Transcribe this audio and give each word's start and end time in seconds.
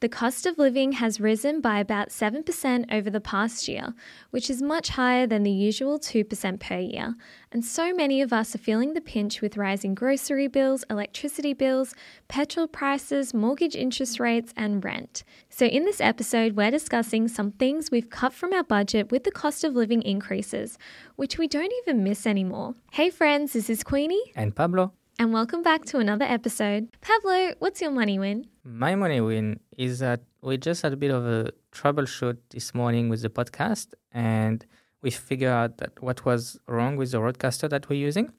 The 0.00 0.08
cost 0.08 0.46
of 0.46 0.56
living 0.56 0.92
has 0.92 1.20
risen 1.20 1.60
by 1.60 1.78
about 1.78 2.08
7% 2.08 2.90
over 2.90 3.10
the 3.10 3.20
past 3.20 3.68
year, 3.68 3.92
which 4.30 4.48
is 4.48 4.62
much 4.62 4.88
higher 4.88 5.26
than 5.26 5.42
the 5.42 5.50
usual 5.50 5.98
2% 5.98 6.58
per 6.58 6.78
year. 6.78 7.14
And 7.52 7.62
so 7.62 7.92
many 7.92 8.22
of 8.22 8.32
us 8.32 8.54
are 8.54 8.58
feeling 8.58 8.94
the 8.94 9.02
pinch 9.02 9.42
with 9.42 9.58
rising 9.58 9.94
grocery 9.94 10.48
bills, 10.48 10.86
electricity 10.88 11.52
bills, 11.52 11.94
petrol 12.28 12.66
prices, 12.66 13.34
mortgage 13.34 13.76
interest 13.76 14.18
rates, 14.18 14.54
and 14.56 14.82
rent. 14.82 15.22
So, 15.50 15.66
in 15.66 15.84
this 15.84 16.00
episode, 16.00 16.56
we're 16.56 16.70
discussing 16.70 17.28
some 17.28 17.50
things 17.52 17.90
we've 17.90 18.08
cut 18.08 18.32
from 18.32 18.54
our 18.54 18.64
budget 18.64 19.12
with 19.12 19.24
the 19.24 19.30
cost 19.30 19.64
of 19.64 19.74
living 19.74 20.00
increases, 20.00 20.78
which 21.16 21.36
we 21.36 21.46
don't 21.46 21.74
even 21.82 22.02
miss 22.02 22.26
anymore. 22.26 22.74
Hey, 22.92 23.10
friends, 23.10 23.52
this 23.52 23.68
is 23.68 23.82
Queenie, 23.82 24.32
And 24.34 24.56
Pablo, 24.56 24.94
and 25.20 25.34
welcome 25.34 25.60
back 25.62 25.84
to 25.84 25.98
another 25.98 26.24
episode. 26.24 26.88
Pablo, 27.02 27.52
what's 27.58 27.82
your 27.82 27.90
money 27.90 28.18
win? 28.18 28.46
my 28.64 28.94
money 28.94 29.20
win 29.20 29.60
is 29.76 29.98
that 29.98 30.22
we 30.40 30.56
just 30.56 30.80
had 30.80 30.94
a 30.94 30.96
bit 30.96 31.10
of 31.10 31.26
a 31.26 31.50
troubleshoot 31.72 32.38
this 32.48 32.74
morning 32.74 33.10
with 33.10 33.20
the 33.20 33.28
podcast, 33.28 33.88
and 34.12 34.64
we 35.02 35.10
figured 35.10 35.50
out 35.50 35.76
that 35.76 36.02
what 36.02 36.24
was 36.24 36.58
wrong 36.66 36.96
with 36.96 37.10
the 37.10 37.18
RODECaster 37.18 37.68
that 37.68 37.90
we're 37.90 38.02
using. 38.08 38.32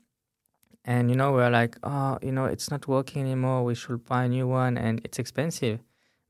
And 0.83 1.11
you 1.11 1.15
know, 1.15 1.31
we're 1.33 1.51
like, 1.51 1.77
oh, 1.83 2.17
you 2.23 2.31
know, 2.31 2.45
it's 2.45 2.71
not 2.71 2.87
working 2.87 3.21
anymore. 3.21 3.63
We 3.63 3.75
should 3.75 4.03
buy 4.03 4.23
a 4.23 4.29
new 4.29 4.47
one, 4.47 4.75
and 4.75 5.01
it's 5.03 5.19
expensive. 5.19 5.81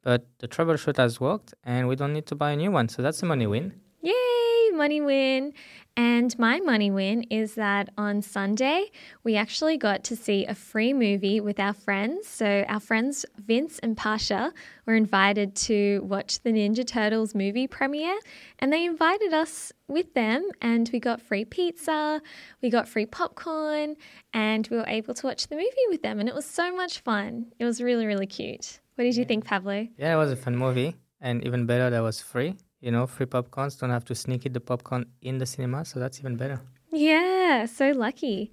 But 0.04 0.28
the 0.40 0.50
troubleshoot 0.50 0.98
has 0.98 1.22
worked, 1.22 1.54
and 1.64 1.88
we 1.88 1.96
don't 1.96 2.12
need 2.12 2.26
to 2.26 2.36
buy 2.36 2.52
a 2.52 2.58
new 2.58 2.72
one. 2.72 2.90
So 2.90 3.02
that's 3.02 3.24
a 3.24 3.26
money 3.26 3.48
win. 3.48 3.72
Yay, 4.02 4.72
money 4.74 5.00
win. 5.00 5.54
And 5.98 6.38
my 6.40 6.62
money 6.62 6.90
win 6.90 7.24
is 7.24 7.56
that 7.56 7.90
on 7.98 8.22
Sunday, 8.22 8.92
we 9.24 9.36
actually 9.36 9.78
got 9.78 10.06
to 10.06 10.16
see 10.16 10.46
a 10.46 10.56
free 10.56 10.94
movie 10.94 11.42
with 11.42 11.60
our 11.60 11.74
friends. 11.74 12.28
So, 12.28 12.64
our 12.70 12.80
friends 12.80 13.26
Vince 13.38 13.78
and 13.80 13.98
Pasha 13.98 14.54
were 14.86 14.96
invited 14.96 15.54
to 15.68 16.00
watch 16.04 16.40
the 16.44 16.52
Ninja 16.52 16.88
Turtles 16.88 17.36
movie 17.36 17.68
premiere, 17.68 18.18
and 18.60 18.72
they 18.72 18.86
invited 18.86 19.34
us 19.34 19.74
with 19.90 20.14
them, 20.14 20.48
and 20.62 20.90
we 20.94 21.00
got 21.00 21.22
free 21.22 21.44
pizza, 21.44 22.22
we 22.62 22.70
got 22.70 22.88
free 22.88 23.06
popcorn, 23.06 23.96
and 24.34 24.68
we 24.72 24.78
were 24.78 24.88
able 24.88 25.14
to 25.14 25.28
watch 25.28 25.48
the 25.48 25.56
movie 25.56 25.88
with 25.90 26.02
them. 26.04 26.22
And 26.22 26.30
it 26.30 26.36
was 26.36 26.46
so 26.46 26.74
much 26.74 27.00
fun. 27.00 27.48
It 27.60 27.66
was 27.66 27.82
really, 27.82 28.06
really 28.06 28.28
cute. 28.28 28.80
What 28.96 29.04
did 29.04 29.18
you 29.18 29.26
think, 29.26 29.44
Pablo? 29.44 29.88
Yeah, 29.98 30.14
it 30.14 30.18
was 30.18 30.32
a 30.32 30.38
fun 30.38 30.56
movie, 30.56 30.96
and 31.20 31.44
even 31.46 31.66
better, 31.66 31.90
that 31.90 32.02
was 32.02 32.22
free. 32.22 32.56
You 32.82 32.92
know, 32.92 33.08
free 33.08 33.28
popcorns. 33.28 33.80
Don't 33.80 33.92
have 33.92 34.06
to 34.06 34.16
sneak 34.16 34.46
eat 34.46 34.54
the 34.54 34.60
popcorn 34.60 35.06
in 35.22 35.38
the 35.38 35.46
cinema, 35.46 35.86
so 35.86 36.00
that's 36.00 36.20
even 36.20 36.36
better. 36.36 36.62
Yeah, 36.92 37.66
so 37.66 37.92
lucky. 37.92 38.52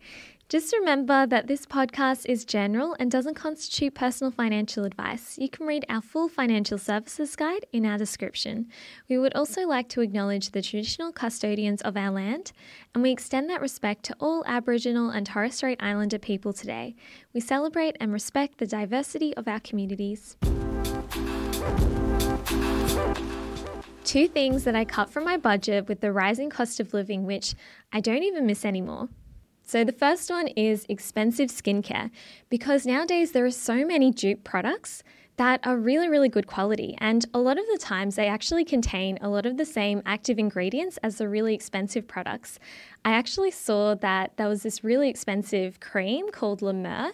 Just 0.48 0.72
remember 0.72 1.26
that 1.26 1.46
this 1.46 1.66
podcast 1.66 2.24
is 2.24 2.46
general 2.46 2.96
and 2.98 3.10
doesn't 3.10 3.34
constitute 3.34 3.94
personal 3.94 4.30
financial 4.30 4.84
advice. 4.84 5.36
You 5.36 5.50
can 5.50 5.66
read 5.66 5.84
our 5.90 6.00
full 6.00 6.26
financial 6.26 6.78
services 6.78 7.36
guide 7.36 7.66
in 7.70 7.84
our 7.84 7.98
description. 7.98 8.68
We 9.10 9.18
would 9.18 9.34
also 9.34 9.66
like 9.66 9.90
to 9.90 10.00
acknowledge 10.00 10.52
the 10.52 10.62
traditional 10.62 11.12
custodians 11.12 11.82
of 11.82 11.98
our 11.98 12.10
land, 12.10 12.52
and 12.94 13.02
we 13.02 13.10
extend 13.10 13.50
that 13.50 13.60
respect 13.60 14.04
to 14.04 14.16
all 14.20 14.42
Aboriginal 14.46 15.10
and 15.10 15.26
Torres 15.26 15.56
Strait 15.56 15.82
Islander 15.82 16.18
people 16.18 16.54
today. 16.54 16.94
We 17.34 17.40
celebrate 17.40 17.98
and 18.00 18.10
respect 18.10 18.56
the 18.56 18.66
diversity 18.66 19.36
of 19.36 19.48
our 19.48 19.60
communities. 19.60 20.38
Two 24.08 24.26
things 24.26 24.64
that 24.64 24.74
I 24.74 24.86
cut 24.86 25.10
from 25.10 25.24
my 25.24 25.36
budget 25.36 25.86
with 25.86 26.00
the 26.00 26.10
rising 26.10 26.48
cost 26.48 26.80
of 26.80 26.94
living, 26.94 27.26
which 27.26 27.54
I 27.92 28.00
don't 28.00 28.22
even 28.22 28.46
miss 28.46 28.64
anymore. 28.64 29.10
So, 29.64 29.84
the 29.84 29.92
first 29.92 30.30
one 30.30 30.48
is 30.48 30.86
expensive 30.88 31.50
skincare 31.50 32.10
because 32.48 32.86
nowadays 32.86 33.32
there 33.32 33.44
are 33.44 33.50
so 33.50 33.84
many 33.84 34.10
dupe 34.10 34.44
products 34.44 35.02
that 35.38 35.60
are 35.64 35.76
really, 35.76 36.08
really 36.08 36.28
good 36.28 36.46
quality. 36.46 36.96
And 36.98 37.24
a 37.32 37.38
lot 37.38 37.58
of 37.58 37.64
the 37.72 37.78
times 37.78 38.16
they 38.16 38.26
actually 38.26 38.64
contain 38.64 39.18
a 39.20 39.28
lot 39.28 39.46
of 39.46 39.56
the 39.56 39.64
same 39.64 40.02
active 40.04 40.38
ingredients 40.38 40.98
as 41.02 41.18
the 41.18 41.28
really 41.28 41.54
expensive 41.54 42.06
products. 42.06 42.58
I 43.04 43.12
actually 43.12 43.52
saw 43.52 43.94
that 43.94 44.36
there 44.36 44.48
was 44.48 44.62
this 44.62 44.84
really 44.84 45.08
expensive 45.08 45.80
cream 45.80 46.30
called 46.30 46.60
La 46.60 46.72
Mer, 46.72 47.12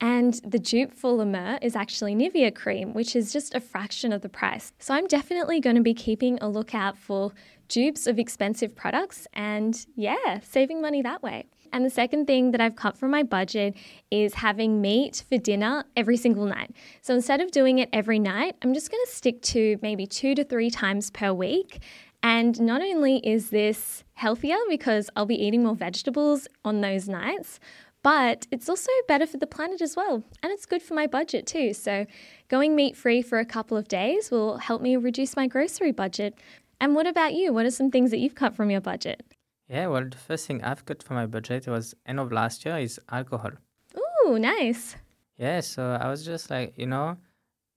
and 0.00 0.34
the 0.46 0.58
dupe 0.58 0.94
for 0.94 1.12
La 1.12 1.24
Mer 1.24 1.58
is 1.60 1.74
actually 1.76 2.14
Nivea 2.14 2.54
cream, 2.54 2.94
which 2.94 3.16
is 3.16 3.32
just 3.32 3.54
a 3.54 3.60
fraction 3.60 4.12
of 4.12 4.22
the 4.22 4.28
price. 4.28 4.72
So 4.78 4.94
I'm 4.94 5.06
definitely 5.06 5.60
going 5.60 5.76
to 5.76 5.82
be 5.82 5.94
keeping 5.94 6.38
a 6.40 6.48
lookout 6.48 6.96
for 6.96 7.32
dupes 7.68 8.06
of 8.06 8.18
expensive 8.18 8.76
products 8.76 9.26
and, 9.34 9.84
yeah, 9.96 10.40
saving 10.42 10.80
money 10.80 11.02
that 11.02 11.22
way. 11.22 11.46
And 11.74 11.84
the 11.84 11.90
second 11.90 12.26
thing 12.26 12.52
that 12.52 12.60
I've 12.60 12.76
cut 12.76 12.96
from 12.96 13.10
my 13.10 13.24
budget 13.24 13.74
is 14.08 14.34
having 14.34 14.80
meat 14.80 15.24
for 15.28 15.38
dinner 15.38 15.84
every 15.96 16.16
single 16.16 16.46
night. 16.46 16.70
So 17.02 17.14
instead 17.14 17.40
of 17.40 17.50
doing 17.50 17.80
it 17.80 17.88
every 17.92 18.20
night, 18.20 18.54
I'm 18.62 18.72
just 18.72 18.92
going 18.92 19.02
to 19.04 19.10
stick 19.10 19.42
to 19.42 19.76
maybe 19.82 20.06
two 20.06 20.36
to 20.36 20.44
three 20.44 20.70
times 20.70 21.10
per 21.10 21.32
week. 21.32 21.82
And 22.22 22.60
not 22.60 22.80
only 22.80 23.16
is 23.26 23.50
this 23.50 24.04
healthier 24.12 24.56
because 24.68 25.10
I'll 25.16 25.26
be 25.26 25.34
eating 25.34 25.64
more 25.64 25.74
vegetables 25.74 26.46
on 26.64 26.80
those 26.80 27.08
nights, 27.08 27.58
but 28.04 28.46
it's 28.52 28.68
also 28.68 28.92
better 29.08 29.26
for 29.26 29.38
the 29.38 29.46
planet 29.46 29.82
as 29.82 29.96
well. 29.96 30.22
And 30.44 30.52
it's 30.52 30.66
good 30.66 30.80
for 30.80 30.94
my 30.94 31.08
budget 31.08 31.44
too. 31.44 31.74
So 31.74 32.06
going 32.46 32.76
meat 32.76 32.96
free 32.96 33.20
for 33.20 33.40
a 33.40 33.44
couple 33.44 33.76
of 33.76 33.88
days 33.88 34.30
will 34.30 34.58
help 34.58 34.80
me 34.80 34.94
reduce 34.96 35.34
my 35.34 35.48
grocery 35.48 35.90
budget. 35.90 36.36
And 36.80 36.94
what 36.94 37.08
about 37.08 37.34
you? 37.34 37.52
What 37.52 37.66
are 37.66 37.72
some 37.72 37.90
things 37.90 38.12
that 38.12 38.18
you've 38.18 38.36
cut 38.36 38.54
from 38.54 38.70
your 38.70 38.80
budget? 38.80 39.24
Yeah, 39.68 39.86
well, 39.86 40.04
the 40.08 40.16
first 40.16 40.46
thing 40.46 40.62
I've 40.62 40.84
cut 40.84 41.02
for 41.02 41.14
my 41.14 41.26
budget 41.26 41.66
was 41.66 41.94
end 42.04 42.20
of 42.20 42.30
last 42.30 42.64
year 42.64 42.78
is 42.78 43.00
alcohol. 43.10 43.52
Ooh, 43.96 44.38
nice. 44.38 44.96
Yeah, 45.38 45.60
so 45.60 45.98
I 46.00 46.08
was 46.10 46.24
just 46.24 46.50
like, 46.50 46.74
you 46.76 46.86
know, 46.86 47.16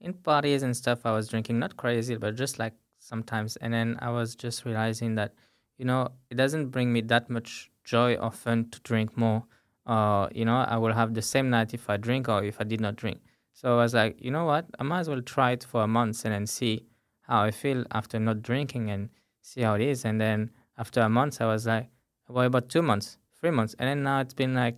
in 0.01 0.13
parties 0.13 0.63
and 0.63 0.75
stuff, 0.75 1.05
I 1.05 1.11
was 1.11 1.27
drinking 1.27 1.59
not 1.59 1.77
crazy, 1.77 2.15
but 2.17 2.35
just 2.35 2.59
like 2.59 2.73
sometimes. 2.99 3.55
And 3.57 3.73
then 3.73 3.97
I 3.99 4.09
was 4.09 4.35
just 4.35 4.65
realizing 4.65 5.15
that, 5.15 5.33
you 5.77 5.85
know, 5.85 6.09
it 6.29 6.35
doesn't 6.35 6.69
bring 6.69 6.91
me 6.91 7.01
that 7.01 7.29
much 7.29 7.71
joy 7.83 8.15
or 8.15 8.31
fun 8.31 8.69
to 8.71 8.79
drink 8.81 9.17
more. 9.17 9.43
Or, 9.85 10.29
you 10.33 10.43
know, 10.43 10.57
I 10.57 10.77
will 10.77 10.93
have 10.93 11.13
the 11.13 11.21
same 11.21 11.49
night 11.49 11.73
if 11.73 11.89
I 11.89 11.95
drink 11.97 12.27
or 12.27 12.43
if 12.43 12.59
I 12.59 12.65
did 12.65 12.81
not 12.81 12.97
drink. 12.97 13.21
So 13.53 13.73
I 13.73 13.77
was 13.77 13.93
like, 13.93 14.21
you 14.21 14.29
know 14.29 14.45
what? 14.45 14.65
I 14.77 14.83
might 14.83 14.99
as 14.99 15.09
well 15.09 15.21
try 15.21 15.51
it 15.51 15.63
for 15.63 15.83
a 15.83 15.87
month 15.87 16.25
and 16.25 16.33
then 16.33 16.45
see 16.45 16.85
how 17.21 17.41
I 17.41 17.51
feel 17.51 17.85
after 17.91 18.19
not 18.19 18.43
drinking 18.43 18.91
and 18.91 19.09
see 19.41 19.61
how 19.61 19.75
it 19.75 19.81
is. 19.81 20.03
And 20.05 20.19
then 20.19 20.51
after 20.77 21.01
a 21.01 21.09
month, 21.09 21.41
I 21.41 21.45
was 21.45 21.65
like, 21.65 21.89
what 22.27 22.45
about 22.45 22.69
two 22.69 22.81
months, 22.81 23.17
three 23.39 23.51
months? 23.51 23.75
And 23.79 23.87
then 23.89 24.03
now 24.03 24.19
it's 24.19 24.33
been 24.33 24.53
like 24.53 24.77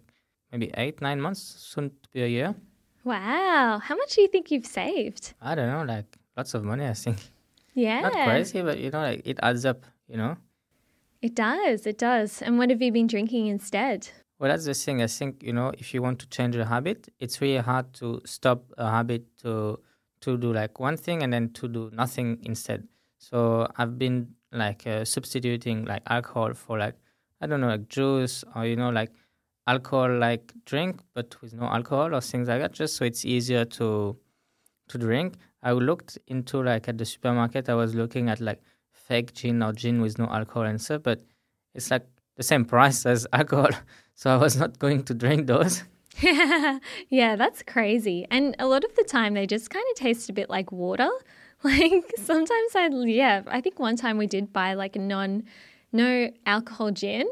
maybe 0.51 0.71
eight, 0.75 1.01
nine 1.01 1.19
months, 1.19 1.41
soon 1.41 1.89
to 1.89 2.09
be 2.11 2.23
a 2.23 2.27
year. 2.27 2.55
Wow. 3.03 3.79
How 3.81 3.95
much 3.95 4.15
do 4.15 4.21
you 4.21 4.27
think 4.27 4.51
you've 4.51 4.65
saved? 4.65 5.33
I 5.41 5.55
don't 5.55 5.69
know, 5.69 5.83
like 5.83 6.17
lots 6.37 6.53
of 6.53 6.63
money, 6.63 6.85
I 6.85 6.93
think. 6.93 7.17
Yeah. 7.73 8.01
Not 8.01 8.13
crazy, 8.13 8.61
but 8.61 8.77
you 8.77 8.91
know, 8.91 9.01
like 9.01 9.21
it 9.25 9.39
adds 9.41 9.65
up, 9.65 9.85
you 10.07 10.17
know? 10.17 10.37
It 11.21 11.35
does. 11.35 11.85
It 11.85 11.97
does. 11.97 12.41
And 12.41 12.57
what 12.57 12.69
have 12.69 12.81
you 12.81 12.91
been 12.91 13.07
drinking 13.07 13.47
instead? 13.47 14.09
Well, 14.37 14.49
that's 14.49 14.65
the 14.65 14.73
thing. 14.73 15.01
I 15.01 15.07
think, 15.07 15.43
you 15.43 15.51
know, 15.51 15.73
if 15.77 15.93
you 15.93 16.01
want 16.01 16.19
to 16.19 16.29
change 16.29 16.55
a 16.55 16.65
habit, 16.65 17.09
it's 17.19 17.41
really 17.41 17.57
hard 17.57 17.93
to 17.95 18.21
stop 18.25 18.63
a 18.77 18.89
habit 18.89 19.25
to 19.43 19.79
to 20.21 20.37
do 20.37 20.51
like 20.51 20.79
one 20.79 20.97
thing 20.97 21.23
and 21.23 21.31
then 21.31 21.49
to 21.53 21.67
do 21.67 21.89
nothing 21.93 22.39
instead. 22.43 22.87
So 23.17 23.67
I've 23.77 23.97
been 23.97 24.35
like 24.51 24.85
uh, 24.87 25.05
substituting 25.05 25.85
like 25.85 26.01
alcohol 26.07 26.53
for 26.53 26.77
like 26.77 26.95
I 27.41 27.47
don't 27.47 27.61
know 27.61 27.67
like 27.67 27.87
juice 27.87 28.43
or 28.55 28.65
you 28.65 28.75
know 28.75 28.89
like 28.89 29.11
alcohol 29.67 30.17
like 30.17 30.53
drink 30.65 31.01
but 31.13 31.35
with 31.41 31.53
no 31.53 31.65
alcohol 31.65 32.15
or 32.15 32.21
things 32.21 32.47
like 32.47 32.59
that 32.59 32.71
just 32.71 32.95
so 32.95 33.05
it's 33.05 33.23
easier 33.25 33.65
to 33.65 34.17
to 34.89 34.97
drink. 34.97 35.35
I 35.63 35.71
looked 35.71 36.17
into 36.27 36.61
like 36.61 36.87
at 36.89 36.97
the 36.97 37.05
supermarket. 37.05 37.69
I 37.69 37.75
was 37.75 37.95
looking 37.95 38.29
at 38.29 38.39
like 38.39 38.61
fake 38.91 39.33
gin 39.33 39.63
or 39.63 39.71
gin 39.71 40.01
with 40.01 40.17
no 40.17 40.25
alcohol 40.25 40.63
and 40.63 40.81
stuff, 40.81 41.03
but 41.03 41.21
it's 41.73 41.89
like 41.91 42.05
the 42.35 42.43
same 42.43 42.65
price 42.65 43.05
as 43.13 43.25
alcohol. 43.31 43.69
So 44.15 44.31
I 44.31 44.37
was 44.37 44.57
not 44.57 44.79
going 44.79 45.03
to 45.03 45.13
drink 45.13 45.47
those. 45.47 45.83
yeah, 46.21 47.35
that's 47.35 47.63
crazy. 47.63 48.25
And 48.29 48.55
a 48.59 48.67
lot 48.67 48.83
of 48.83 48.93
the 48.95 49.03
time, 49.03 49.35
they 49.35 49.47
just 49.47 49.69
kind 49.69 49.85
of 49.91 49.95
taste 49.95 50.29
a 50.29 50.33
bit 50.33 50.49
like 50.49 50.71
water. 50.71 51.09
Like 51.63 52.05
sometimes 52.17 52.75
I, 52.75 52.87
yeah, 53.05 53.43
I 53.47 53.59
think 53.59 53.79
one 53.79 53.97
time 53.97 54.17
we 54.17 54.27
did 54.27 54.53
buy 54.53 54.75
like 54.75 54.95
a 54.95 54.99
non, 54.99 55.43
no 55.91 56.31
alcohol 56.45 56.91
gin 56.91 57.27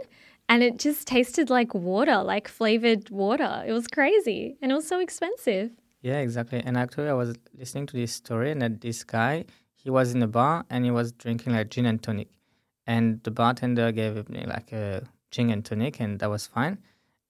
and 0.50 0.64
it 0.64 0.80
just 0.80 1.08
tasted 1.08 1.50
like 1.50 1.74
water, 1.74 2.24
like 2.24 2.48
flavored 2.48 3.10
water. 3.10 3.64
It 3.66 3.72
was 3.72 3.88
crazy 3.88 4.58
and 4.62 4.72
it 4.72 4.76
was 4.76 4.88
so 4.88 5.00
expensive. 5.00 5.72
Yeah, 6.02 6.20
exactly. 6.20 6.62
And 6.64 6.78
actually, 6.78 7.10
I 7.10 7.14
was 7.14 7.36
listening 7.58 7.88
to 7.88 7.98
this 7.98 8.14
story, 8.14 8.52
and 8.52 8.62
that 8.62 8.82
this 8.82 9.04
guy, 9.04 9.46
he 9.76 9.90
was 9.90 10.14
in 10.14 10.22
a 10.24 10.28
bar 10.28 10.64
and 10.70 10.86
he 10.86 10.92
was 10.92 11.12
drinking 11.12 11.54
like 11.54 11.70
gin 11.70 11.86
and 11.86 12.02
tonic, 12.02 12.30
and 12.86 13.22
the 13.24 13.32
bartender 13.32 13.92
gave 13.92 14.16
him 14.16 14.28
like 14.48 14.72
a 14.72 15.04
gin 15.32 15.50
and 15.50 15.66
tonic, 15.66 16.00
and 16.00 16.20
that 16.20 16.30
was 16.30 16.48
fine. 16.48 16.78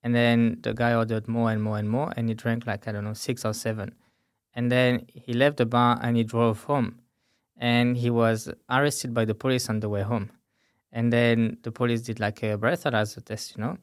And 0.04 0.14
then 0.14 0.60
the 0.62 0.74
guy 0.74 0.94
ordered 0.94 1.28
more 1.28 1.50
and 1.50 1.64
more 1.64 1.78
and 1.78 1.90
more, 1.90 2.14
and 2.16 2.30
he 2.30 2.36
drank 2.36 2.68
like 2.68 2.88
I 2.88 2.92
don't 2.92 3.06
know 3.06 3.14
six 3.14 3.46
or 3.46 3.54
seven, 3.54 3.96
and 4.58 4.72
then 4.72 5.06
he 5.14 5.34
left 5.34 5.58
the 5.58 5.68
bar 5.68 6.00
and 6.02 6.18
he 6.18 6.24
drove 6.24 6.64
home, 6.64 7.00
and 7.56 7.96
he 7.96 8.10
was 8.10 8.50
arrested 8.70 9.14
by 9.14 9.24
the 9.24 9.36
police 9.36 9.70
on 9.70 9.80
the 9.82 9.88
way 9.88 10.02
home, 10.02 10.32
and 10.92 11.14
then 11.14 11.58
the 11.62 11.72
police 11.72 12.02
did 12.02 12.20
like 12.20 12.42
a 12.42 12.58
breathalyzer 12.58 13.24
test, 13.24 13.56
you 13.56 13.64
know, 13.64 13.78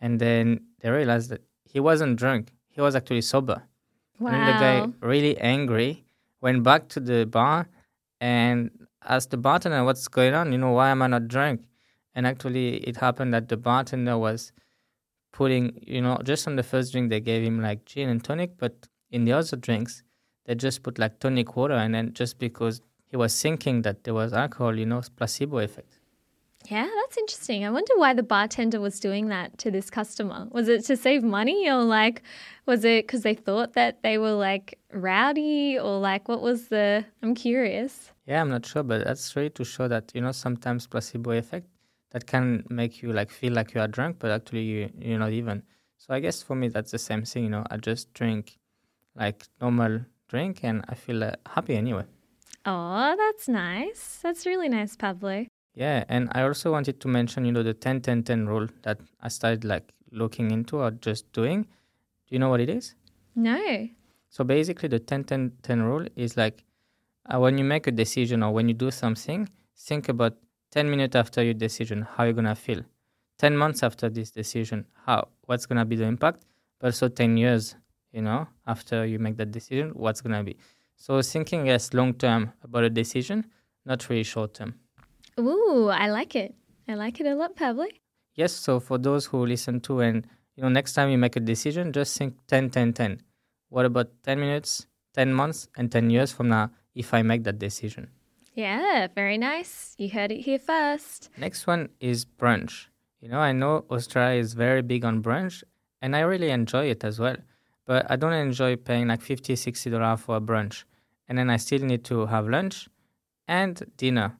and 0.00 0.20
then 0.20 0.60
they 0.80 0.90
realized 0.90 1.30
that 1.30 1.42
he 1.64 1.80
wasn't 1.80 2.18
drunk, 2.18 2.52
he 2.68 2.82
was 2.82 2.94
actually 2.94 3.22
sober. 3.22 3.62
Wow. 4.18 4.32
And 4.32 4.48
the 4.48 4.52
guy, 4.60 5.06
really 5.06 5.38
angry, 5.38 6.04
went 6.42 6.62
back 6.62 6.88
to 6.90 7.00
the 7.00 7.24
bar 7.24 7.68
and 8.20 8.70
asked 9.08 9.30
the 9.30 9.38
bartender, 9.38 9.82
What's 9.82 10.06
going 10.08 10.34
on? 10.34 10.52
You 10.52 10.58
know, 10.58 10.72
why 10.72 10.90
am 10.90 11.00
I 11.00 11.06
not 11.06 11.28
drunk? 11.28 11.62
And 12.14 12.26
actually, 12.26 12.76
it 12.88 12.96
happened 12.96 13.32
that 13.32 13.48
the 13.48 13.56
bartender 13.56 14.18
was 14.18 14.52
putting, 15.32 15.82
you 15.86 16.02
know, 16.02 16.18
just 16.22 16.46
on 16.46 16.56
the 16.56 16.62
first 16.62 16.92
drink, 16.92 17.08
they 17.08 17.20
gave 17.20 17.42
him 17.42 17.62
like 17.62 17.86
gin 17.86 18.10
and 18.10 18.22
tonic, 18.22 18.58
but 18.58 18.88
in 19.10 19.24
the 19.24 19.32
other 19.32 19.56
drinks, 19.56 20.02
they 20.44 20.54
just 20.54 20.82
put 20.82 20.98
like 20.98 21.18
tonic 21.20 21.56
water. 21.56 21.74
And 21.74 21.94
then 21.94 22.12
just 22.12 22.38
because 22.38 22.80
he 23.10 23.16
was 23.16 23.40
thinking 23.40 23.82
that 23.82 24.04
there 24.04 24.14
was 24.14 24.32
alcohol, 24.32 24.78
you 24.78 24.86
know, 24.86 25.02
placebo 25.16 25.58
effect. 25.58 25.98
Yeah, 26.68 26.88
that's 26.96 27.16
interesting. 27.16 27.64
I 27.64 27.70
wonder 27.70 27.94
why 27.96 28.12
the 28.12 28.22
bartender 28.22 28.80
was 28.80 29.00
doing 29.00 29.28
that 29.28 29.56
to 29.58 29.70
this 29.70 29.88
customer. 29.88 30.46
Was 30.50 30.68
it 30.68 30.84
to 30.86 30.96
save 30.96 31.22
money 31.22 31.68
or 31.70 31.82
like 31.82 32.22
was 32.66 32.84
it 32.84 33.06
because 33.06 33.22
they 33.22 33.34
thought 33.34 33.72
that 33.72 34.02
they 34.02 34.18
were 34.18 34.32
like 34.32 34.78
rowdy 34.92 35.78
or 35.78 35.98
like 35.98 36.28
what 36.28 36.42
was 36.42 36.68
the 36.68 37.04
I'm 37.22 37.34
curious. 37.34 38.12
Yeah, 38.26 38.42
I'm 38.42 38.50
not 38.50 38.66
sure, 38.66 38.82
but 38.82 39.04
that's 39.04 39.34
really 39.34 39.50
to 39.50 39.64
show 39.64 39.88
that, 39.88 40.12
you 40.14 40.20
know, 40.20 40.32
sometimes 40.32 40.86
placebo 40.86 41.32
effect 41.32 41.66
that 42.10 42.26
can 42.26 42.64
make 42.68 43.02
you 43.02 43.12
like 43.12 43.30
feel 43.30 43.54
like 43.54 43.72
you 43.74 43.80
are 43.80 43.88
drunk, 43.88 44.16
but 44.18 44.30
actually 44.30 44.62
you, 44.62 44.90
you're 44.98 45.18
not 45.18 45.32
even. 45.32 45.62
So 45.96 46.14
I 46.14 46.20
guess 46.20 46.42
for 46.42 46.54
me 46.54 46.68
that's 46.68 46.90
the 46.90 46.98
same 46.98 47.24
thing, 47.24 47.44
you 47.44 47.50
know, 47.50 47.64
I 47.70 47.78
just 47.78 48.12
drink 48.12 48.58
like 49.16 49.46
normal 49.60 50.00
drink 50.30 50.60
and 50.62 50.84
I 50.88 50.94
feel 50.94 51.24
uh, 51.24 51.32
happy 51.54 51.76
anyway. 51.76 52.04
Oh, 52.64 53.14
that's 53.16 53.48
nice. 53.48 54.20
That's 54.22 54.46
really 54.46 54.68
nice, 54.68 54.96
Pablo. 54.96 55.46
Yeah, 55.74 56.04
and 56.08 56.28
I 56.32 56.42
also 56.42 56.72
wanted 56.72 57.00
to 57.00 57.08
mention, 57.08 57.44
you 57.44 57.52
know, 57.52 57.62
the 57.62 57.74
10 57.74 58.00
10 58.00 58.22
10 58.22 58.46
rule 58.46 58.68
that 58.82 58.98
I 59.20 59.28
started 59.28 59.64
like 59.64 59.92
looking 60.12 60.50
into 60.50 60.78
or 60.78 60.90
just 60.90 61.32
doing. 61.32 61.62
Do 61.62 62.30
you 62.34 62.38
know 62.38 62.48
what 62.48 62.60
it 62.60 62.68
is? 62.68 62.94
No. 63.34 63.88
So 64.28 64.44
basically, 64.44 64.88
the 64.88 64.98
10 64.98 65.24
10 65.24 65.52
10 65.62 65.82
rule 65.82 66.06
is 66.16 66.36
like 66.36 66.64
uh, 67.32 67.38
when 67.38 67.58
you 67.58 67.64
make 67.64 67.86
a 67.86 67.92
decision 67.92 68.42
or 68.42 68.52
when 68.52 68.68
you 68.68 68.74
do 68.74 68.90
something, 68.90 69.48
think 69.76 70.08
about 70.08 70.36
10 70.72 70.90
minutes 70.90 71.16
after 71.16 71.42
your 71.42 71.54
decision, 71.54 72.06
how 72.16 72.24
you're 72.24 72.32
going 72.32 72.44
to 72.44 72.54
feel. 72.54 72.82
10 73.38 73.56
months 73.56 73.82
after 73.82 74.08
this 74.10 74.30
decision, 74.30 74.86
how, 75.06 75.28
what's 75.46 75.66
going 75.66 75.78
to 75.78 75.84
be 75.84 75.96
the 75.96 76.04
impact? 76.04 76.44
But 76.78 76.88
also 76.88 77.08
10 77.08 77.36
years, 77.36 77.74
you 78.12 78.22
know, 78.22 78.46
after 78.66 79.06
you 79.06 79.18
make 79.18 79.36
that 79.36 79.52
decision, 79.52 79.90
what's 79.94 80.20
going 80.20 80.36
to 80.36 80.42
be. 80.42 80.56
So 80.96 81.22
thinking 81.22 81.68
as 81.68 81.94
long 81.94 82.14
term 82.14 82.52
about 82.62 82.84
a 82.84 82.90
decision, 82.90 83.46
not 83.86 84.08
really 84.08 84.22
short 84.22 84.54
term. 84.54 84.74
Ooh, 85.38 85.88
I 85.88 86.08
like 86.08 86.36
it. 86.36 86.54
I 86.88 86.94
like 86.94 87.20
it 87.20 87.26
a 87.26 87.34
lot, 87.34 87.56
Pablo. 87.56 87.86
Yes, 88.34 88.52
so 88.52 88.80
for 88.80 88.98
those 88.98 89.26
who 89.26 89.46
listen 89.46 89.80
to 89.80 90.00
and 90.00 90.26
you 90.56 90.62
know 90.62 90.68
next 90.68 90.92
time 90.94 91.10
you 91.10 91.18
make 91.18 91.36
a 91.36 91.40
decision, 91.40 91.92
just 91.92 92.16
think 92.16 92.34
10 92.48 92.70
10 92.70 92.92
10. 92.92 93.22
What 93.68 93.86
about 93.86 94.10
10 94.24 94.40
minutes, 94.40 94.86
10 95.14 95.32
months 95.32 95.68
and 95.76 95.90
10 95.90 96.10
years 96.10 96.32
from 96.32 96.48
now 96.48 96.70
if 96.94 97.14
I 97.14 97.22
make 97.22 97.44
that 97.44 97.58
decision? 97.58 98.10
Yeah, 98.54 99.06
very 99.14 99.38
nice. 99.38 99.94
You 99.96 100.10
heard 100.10 100.32
it 100.32 100.40
here 100.40 100.58
first. 100.58 101.30
Next 101.38 101.66
one 101.66 101.90
is 102.00 102.24
brunch. 102.24 102.86
You 103.20 103.28
know, 103.28 103.38
I 103.38 103.52
know 103.52 103.84
Australia 103.90 104.40
is 104.40 104.54
very 104.54 104.82
big 104.82 105.04
on 105.04 105.22
brunch 105.22 105.62
and 106.02 106.16
I 106.16 106.20
really 106.20 106.50
enjoy 106.50 106.86
it 106.86 107.04
as 107.04 107.18
well. 107.18 107.36
But 107.90 108.08
I 108.08 108.14
don't 108.14 108.34
enjoy 108.34 108.76
paying 108.76 109.08
like 109.08 109.20
50 109.20 109.56
60 109.56 109.90
dollars 109.90 110.20
for 110.20 110.36
a 110.36 110.40
brunch. 110.40 110.84
And 111.26 111.36
then 111.36 111.50
I 111.50 111.56
still 111.56 111.80
need 111.80 112.04
to 112.04 112.26
have 112.26 112.48
lunch 112.48 112.88
and 113.48 113.82
dinner. 113.96 114.38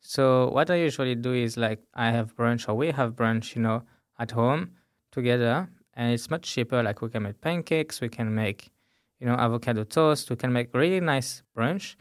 So 0.00 0.50
what 0.50 0.70
I 0.70 0.76
usually 0.76 1.16
do 1.16 1.32
is 1.32 1.56
like 1.56 1.80
I 1.94 2.12
have 2.12 2.36
brunch 2.36 2.68
or 2.68 2.74
we 2.74 2.92
have 2.92 3.16
brunch, 3.16 3.56
you 3.56 3.62
know, 3.62 3.82
at 4.20 4.30
home 4.30 4.70
together, 5.10 5.68
and 5.94 6.12
it's 6.12 6.30
much 6.30 6.42
cheaper. 6.42 6.80
Like 6.80 7.02
we 7.02 7.08
can 7.08 7.24
make 7.24 7.40
pancakes, 7.40 8.00
we 8.00 8.08
can 8.08 8.32
make, 8.32 8.70
you 9.18 9.26
know, 9.26 9.34
avocado 9.34 9.82
toast, 9.82 10.30
we 10.30 10.36
can 10.36 10.52
make 10.52 10.72
really 10.72 11.00
nice 11.00 11.42
brunch, 11.56 11.96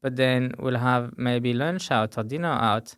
but 0.00 0.16
then 0.16 0.54
we'll 0.58 0.78
have 0.78 1.18
maybe 1.18 1.52
lunch 1.52 1.90
out 1.90 2.16
or 2.16 2.22
dinner 2.22 2.56
out, 2.72 2.96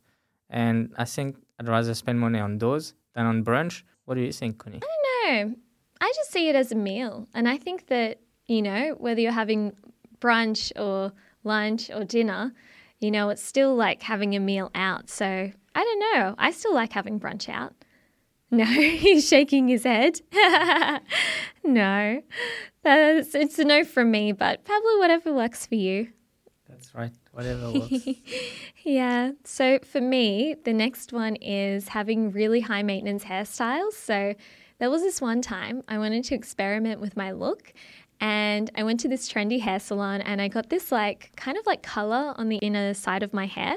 and 0.48 0.94
I 0.96 1.06
think 1.06 1.38
I'd 1.58 1.66
rather 1.66 1.94
spend 1.94 2.20
money 2.20 2.38
on 2.38 2.58
those 2.58 2.94
than 3.16 3.26
on 3.26 3.44
brunch. 3.44 3.82
What 4.04 4.14
do 4.14 4.20
you 4.20 4.30
think, 4.30 4.58
Queenie? 4.58 4.80
I 4.84 4.86
don't 4.86 5.48
know. 5.48 5.56
I 6.02 6.12
just 6.14 6.30
see 6.30 6.50
it 6.50 6.56
as 6.56 6.72
a 6.72 6.76
meal, 6.76 7.26
and 7.32 7.48
I 7.48 7.56
think 7.56 7.86
that 7.86 8.20
you 8.46 8.60
know 8.60 8.96
whether 8.98 9.20
you're 9.20 9.32
having 9.32 9.72
brunch 10.20 10.70
or 10.76 11.12
lunch 11.44 11.90
or 11.90 12.04
dinner 12.04 12.52
you 13.02 13.10
know, 13.10 13.30
it's 13.30 13.42
still 13.42 13.74
like 13.74 14.00
having 14.00 14.36
a 14.36 14.40
meal 14.40 14.70
out. 14.76 15.10
So 15.10 15.26
I 15.26 15.84
don't 15.84 15.98
know. 15.98 16.34
I 16.38 16.52
still 16.52 16.72
like 16.72 16.92
having 16.92 17.20
brunch 17.20 17.48
out. 17.48 17.74
No, 18.54 18.66
he's 18.66 19.26
shaking 19.26 19.66
his 19.68 19.84
head. 19.84 20.20
no, 21.64 22.22
that's 22.82 23.34
it's 23.34 23.58
a 23.58 23.64
no 23.64 23.82
from 23.82 24.10
me. 24.10 24.32
But 24.32 24.66
Pablo, 24.66 24.98
whatever 24.98 25.32
works 25.32 25.64
for 25.64 25.76
you. 25.76 26.08
That's 26.68 26.94
right. 26.94 27.12
Whatever 27.32 27.72
works. 27.72 28.08
yeah. 28.84 29.30
So 29.44 29.78
for 29.78 30.02
me, 30.02 30.54
the 30.66 30.74
next 30.74 31.14
one 31.14 31.36
is 31.36 31.88
having 31.88 32.30
really 32.30 32.60
high 32.60 32.82
maintenance 32.82 33.24
hairstyles. 33.24 33.94
So 33.94 34.34
there 34.82 34.90
was 34.90 35.02
this 35.02 35.20
one 35.20 35.40
time 35.40 35.84
I 35.86 35.96
wanted 35.98 36.24
to 36.24 36.34
experiment 36.34 37.00
with 37.00 37.16
my 37.16 37.30
look 37.30 37.72
and 38.20 38.68
I 38.74 38.82
went 38.82 38.98
to 38.98 39.08
this 39.08 39.32
trendy 39.32 39.60
hair 39.60 39.78
salon 39.78 40.20
and 40.22 40.42
I 40.42 40.48
got 40.48 40.70
this 40.70 40.90
like 40.90 41.30
kind 41.36 41.56
of 41.56 41.64
like 41.66 41.84
color 41.84 42.34
on 42.36 42.48
the 42.48 42.56
inner 42.56 42.92
side 42.92 43.22
of 43.22 43.32
my 43.32 43.46
hair. 43.46 43.76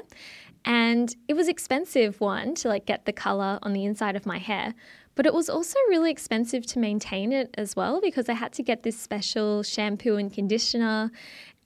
And 0.64 1.14
it 1.28 1.34
was 1.34 1.46
expensive 1.46 2.20
one 2.20 2.56
to 2.56 2.66
like 2.66 2.86
get 2.86 3.04
the 3.04 3.12
color 3.12 3.60
on 3.62 3.72
the 3.72 3.84
inside 3.84 4.16
of 4.16 4.26
my 4.26 4.38
hair, 4.38 4.74
but 5.14 5.26
it 5.26 5.32
was 5.32 5.48
also 5.48 5.78
really 5.90 6.10
expensive 6.10 6.66
to 6.66 6.80
maintain 6.80 7.30
it 7.32 7.54
as 7.56 7.76
well 7.76 8.00
because 8.00 8.28
I 8.28 8.32
had 8.32 8.52
to 8.54 8.64
get 8.64 8.82
this 8.82 8.98
special 8.98 9.62
shampoo 9.62 10.16
and 10.16 10.34
conditioner. 10.34 11.12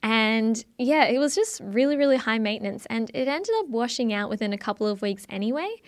And 0.03 0.63
yeah, 0.77 1.05
it 1.05 1.17
was 1.17 1.33
just 1.33 1.61
really, 1.63 1.97
really 1.97 2.17
high 2.17 2.37
maintenance. 2.37 2.85
And 2.91 3.09
it 3.15 3.27
ended 3.27 3.55
up 3.57 3.69
washing 3.69 4.13
out 4.13 4.29
within 4.29 4.53
a 4.53 4.57
couple 4.59 4.85
of 4.85 5.01
weeks 5.01 5.25
anyway. 5.29 5.81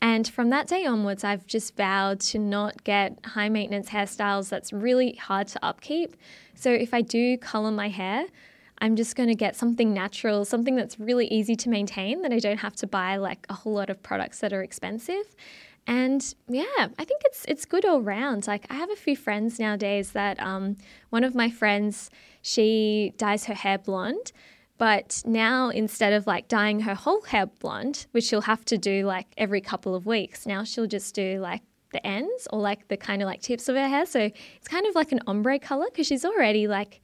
And 0.00 0.28
from 0.28 0.50
that 0.50 0.68
day 0.68 0.86
onwards, 0.86 1.24
I've 1.24 1.46
just 1.46 1.76
vowed 1.76 2.20
to 2.20 2.38
not 2.38 2.84
get 2.84 3.18
high 3.24 3.48
maintenance 3.48 3.88
hairstyles 3.88 4.48
that's 4.48 4.72
really 4.72 5.14
hard 5.14 5.48
to 5.48 5.64
upkeep. 5.64 6.16
So 6.54 6.70
if 6.70 6.94
I 6.94 7.02
do 7.02 7.36
color 7.36 7.70
my 7.70 7.88
hair, 7.88 8.26
I'm 8.80 8.94
just 8.94 9.16
going 9.16 9.28
to 9.28 9.34
get 9.34 9.56
something 9.56 9.92
natural, 9.92 10.44
something 10.44 10.76
that's 10.76 11.00
really 11.00 11.26
easy 11.26 11.56
to 11.56 11.68
maintain 11.68 12.22
that 12.22 12.32
I 12.32 12.38
don't 12.38 12.58
have 12.58 12.76
to 12.76 12.86
buy 12.86 13.16
like 13.16 13.44
a 13.48 13.54
whole 13.54 13.74
lot 13.74 13.90
of 13.90 14.02
products 14.02 14.38
that 14.40 14.52
are 14.52 14.62
expensive. 14.62 15.34
And 15.86 16.34
yeah, 16.48 16.88
I 16.98 17.04
think 17.04 17.22
it's 17.24 17.44
it's 17.48 17.64
good 17.64 17.84
all 17.84 18.02
round. 18.02 18.46
Like 18.46 18.66
I 18.70 18.74
have 18.74 18.90
a 18.90 18.96
few 18.96 19.16
friends 19.16 19.58
nowadays 19.58 20.12
that 20.12 20.40
um, 20.40 20.76
one 21.10 21.24
of 21.24 21.34
my 21.34 21.50
friends 21.50 22.10
she 22.42 23.14
dyes 23.16 23.46
her 23.46 23.54
hair 23.54 23.78
blonde, 23.78 24.32
but 24.78 25.22
now 25.26 25.68
instead 25.70 26.12
of 26.12 26.26
like 26.26 26.48
dyeing 26.48 26.80
her 26.80 26.94
whole 26.94 27.22
hair 27.22 27.46
blonde, 27.46 28.06
which 28.12 28.24
she'll 28.24 28.42
have 28.42 28.64
to 28.66 28.78
do 28.78 29.04
like 29.04 29.26
every 29.36 29.60
couple 29.60 29.94
of 29.94 30.06
weeks, 30.06 30.46
now 30.46 30.64
she'll 30.64 30.86
just 30.86 31.14
do 31.14 31.40
like 31.40 31.62
the 31.92 32.06
ends 32.06 32.46
or 32.52 32.60
like 32.60 32.88
the 32.88 32.96
kind 32.96 33.22
of 33.22 33.26
like 33.26 33.40
tips 33.40 33.68
of 33.68 33.76
her 33.76 33.88
hair. 33.88 34.06
So 34.06 34.30
it's 34.56 34.68
kind 34.68 34.86
of 34.86 34.94
like 34.94 35.12
an 35.12 35.20
ombre 35.26 35.58
color 35.58 35.86
because 35.90 36.06
she's 36.06 36.24
already 36.24 36.68
like 36.68 37.00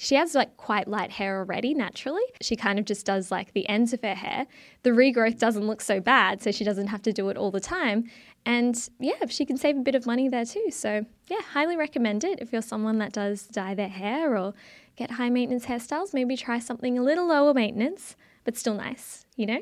she 0.00 0.14
has 0.14 0.34
like 0.34 0.56
quite 0.56 0.86
light 0.86 1.10
hair 1.10 1.38
already 1.38 1.74
naturally. 1.74 2.22
She 2.40 2.54
kind 2.54 2.78
of 2.78 2.84
just 2.84 3.04
does 3.04 3.32
like 3.32 3.52
the 3.52 3.68
ends 3.68 3.92
of 3.92 4.00
her 4.02 4.14
hair. 4.14 4.46
The 4.84 4.90
regrowth 4.90 5.38
doesn't 5.38 5.66
look 5.66 5.80
so 5.80 6.00
bad, 6.00 6.40
so 6.40 6.52
she 6.52 6.62
doesn't 6.62 6.86
have 6.86 7.02
to 7.02 7.12
do 7.12 7.28
it 7.30 7.36
all 7.36 7.50
the 7.50 7.60
time. 7.60 8.04
And 8.46 8.88
yeah, 9.00 9.26
she 9.28 9.44
can 9.44 9.56
save 9.56 9.76
a 9.76 9.80
bit 9.80 9.96
of 9.96 10.06
money 10.06 10.28
there 10.28 10.44
too. 10.44 10.68
So 10.70 11.04
yeah, 11.26 11.40
highly 11.52 11.76
recommend 11.76 12.22
it 12.22 12.38
if 12.40 12.52
you're 12.52 12.62
someone 12.62 12.98
that 12.98 13.12
does 13.12 13.48
dye 13.48 13.74
their 13.74 13.88
hair 13.88 14.38
or 14.38 14.54
get 14.98 15.12
high 15.12 15.30
maintenance 15.30 15.66
hairstyles. 15.66 16.12
Maybe 16.12 16.36
try 16.36 16.58
something 16.58 16.98
a 16.98 17.02
little 17.02 17.28
lower 17.28 17.54
maintenance, 17.54 18.16
but 18.44 18.56
still 18.56 18.74
nice, 18.74 19.24
you 19.36 19.46
know? 19.46 19.60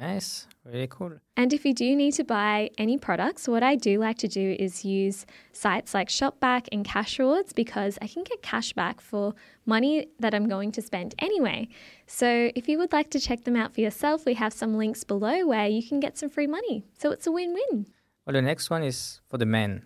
Nice, 0.00 0.46
really 0.64 0.86
cool. 0.88 1.12
And 1.36 1.52
if 1.52 1.64
you 1.64 1.74
do 1.74 1.96
need 1.96 2.12
to 2.12 2.24
buy 2.24 2.70
any 2.78 2.98
products, 2.98 3.48
what 3.48 3.62
I 3.62 3.74
do 3.74 3.98
like 3.98 4.18
to 4.18 4.28
do 4.28 4.56
is 4.58 4.84
use 4.84 5.26
sites 5.52 5.92
like 5.92 6.08
Shopback 6.08 6.68
and 6.70 6.84
CashRewards 6.86 7.54
because 7.54 7.98
I 8.00 8.06
can 8.06 8.22
get 8.22 8.40
cash 8.40 8.72
back 8.72 9.00
for 9.00 9.34
money 9.66 10.08
that 10.20 10.34
I'm 10.34 10.48
going 10.48 10.70
to 10.72 10.82
spend 10.82 11.14
anyway. 11.18 11.68
So 12.06 12.50
if 12.54 12.68
you 12.68 12.78
would 12.78 12.92
like 12.92 13.10
to 13.10 13.20
check 13.20 13.44
them 13.44 13.56
out 13.56 13.74
for 13.74 13.80
yourself, 13.80 14.24
we 14.24 14.34
have 14.34 14.52
some 14.52 14.76
links 14.76 15.02
below 15.04 15.46
where 15.46 15.66
you 15.66 15.86
can 15.86 16.00
get 16.00 16.16
some 16.16 16.28
free 16.30 16.46
money. 16.46 16.84
So 16.96 17.10
it's 17.10 17.26
a 17.26 17.32
win 17.32 17.54
win. 17.54 17.86
Well, 18.24 18.34
the 18.34 18.42
next 18.42 18.70
one 18.70 18.84
is 18.84 19.20
for 19.28 19.38
the 19.38 19.46
men. 19.46 19.82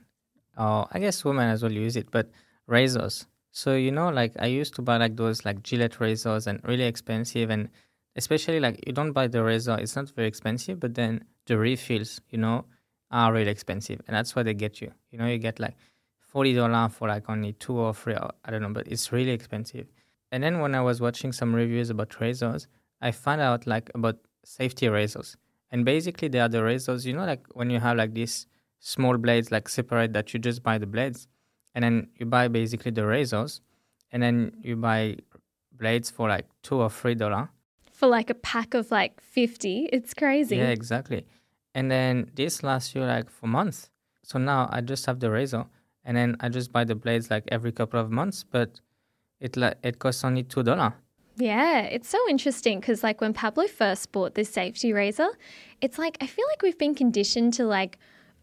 Oh, 0.59 0.87
I 0.92 0.99
guess 0.99 1.25
women 1.25 1.49
as 1.49 1.62
well 1.62 1.73
use 1.73 1.97
it, 1.97 2.11
but 2.11 2.28
razors. 2.66 3.26
So 3.52 3.75
you 3.75 3.92
know, 3.92 4.09
like 4.09 4.32
I 4.38 4.47
used 4.47 4.75
to 4.76 4.82
buy 4.82 4.97
like 4.97 5.16
those 5.16 5.44
like 5.44 5.62
Gillette 5.62 6.00
razors 6.00 6.47
and 6.47 6.61
really 6.64 6.85
expensive, 6.85 7.50
and 7.50 7.68
especially 8.16 8.61
like 8.61 8.82
you 8.87 8.92
don't 8.92 9.12
buy 9.12 9.28
the 9.28 9.42
razor, 9.44 9.78
it's 9.78 9.94
not 9.94 10.11
very 10.11 10.26
expensive, 10.28 10.80
but 10.80 10.94
then 10.94 11.25
the 11.47 11.59
refills, 11.59 12.21
you 12.30 12.38
know, 12.38 12.64
are 13.11 13.32
really 13.32 13.50
expensive, 13.50 14.00
and 14.06 14.16
that's 14.16 14.35
why 14.35 14.42
they 14.42 14.54
get 14.54 14.80
you. 14.80 14.90
You 15.11 15.18
know, 15.18 15.26
you 15.26 15.38
get 15.38 15.61
like 15.61 15.76
forty 16.18 16.54
dollar 16.54 16.88
for 16.88 17.09
like 17.09 17.28
only 17.28 17.52
two 17.52 17.75
or 17.78 17.92
three, 17.94 18.14
or, 18.14 18.30
I 18.44 18.50
don't 18.50 18.62
know, 18.62 18.71
but 18.71 18.88
it's 18.88 19.12
really 19.12 19.32
expensive. 19.32 19.87
And 20.30 20.42
then 20.42 20.61
when 20.61 20.75
I 20.75 20.80
was 20.80 21.00
watching 21.02 21.30
some 21.32 21.54
reviews 21.54 21.90
about 21.90 22.18
razors, 22.21 22.66
I 23.02 23.11
found 23.11 23.42
out 23.42 23.66
like 23.66 23.90
about 23.94 24.16
safety 24.44 24.88
razors, 24.88 25.37
and 25.71 25.85
basically 25.85 26.28
they 26.28 26.40
are 26.40 26.49
the 26.49 26.64
razors, 26.64 27.04
you 27.06 27.12
know, 27.12 27.26
like 27.26 27.44
when 27.52 27.68
you 27.68 27.80
have 27.80 27.99
like 27.99 28.14
these 28.14 28.47
small 28.80 29.18
blades 29.18 29.50
like 29.52 29.68
separate 29.68 30.14
that 30.14 30.32
you 30.32 30.40
just 30.40 30.62
buy 30.62 30.78
the 30.78 30.87
blades, 30.87 31.28
and 31.74 31.82
then 31.84 32.08
you 32.18 32.26
buy 32.26 32.48
basically 32.48 32.90
the 32.90 33.06
razors, 33.06 33.60
and 34.10 34.22
then 34.22 34.52
you 34.62 34.76
buy 34.76 35.16
blades 35.72 36.10
for 36.10 36.28
like 36.28 36.46
two 36.62 36.76
or 36.76 36.90
three 36.90 37.14
dollar 37.14 37.48
For 37.92 38.08
like 38.08 38.30
a 38.30 38.34
pack 38.34 38.74
of 38.74 38.90
like 38.90 39.20
50. 39.20 39.88
It's 39.92 40.14
crazy. 40.14 40.56
Yeah, 40.56 40.68
exactly. 40.68 41.26
And 41.74 41.90
then 41.90 42.30
this 42.34 42.62
lasts 42.62 42.94
you 42.94 43.02
like 43.02 43.30
for 43.30 43.46
months. 43.46 43.90
So 44.22 44.38
now 44.38 44.68
I 44.70 44.80
just 44.80 45.06
have 45.06 45.20
the 45.20 45.30
razor, 45.30 45.64
and 46.04 46.16
then 46.16 46.36
I 46.40 46.48
just 46.48 46.72
buy 46.72 46.84
the 46.84 46.94
blades 46.94 47.30
like 47.30 47.44
every 47.48 47.72
couple 47.72 47.98
of 48.00 48.10
months, 48.10 48.44
but 48.44 48.80
it 49.40 49.56
like 49.56 49.78
it 49.82 49.98
costs 49.98 50.24
only 50.24 50.42
two 50.42 50.62
dollar. 50.62 50.94
Yeah, 51.36 51.80
it's 51.80 52.10
so 52.10 52.18
interesting 52.28 52.78
because, 52.78 53.02
like, 53.02 53.22
when 53.22 53.32
Pablo 53.32 53.66
first 53.66 54.12
bought 54.12 54.34
this 54.34 54.50
safety 54.50 54.92
razor, 54.92 55.30
it's 55.80 55.98
like 55.98 56.18
I 56.20 56.26
feel 56.26 56.44
like 56.50 56.60
we've 56.60 56.76
been 56.76 56.94
conditioned 56.94 57.54
to 57.54 57.64
like 57.64 57.98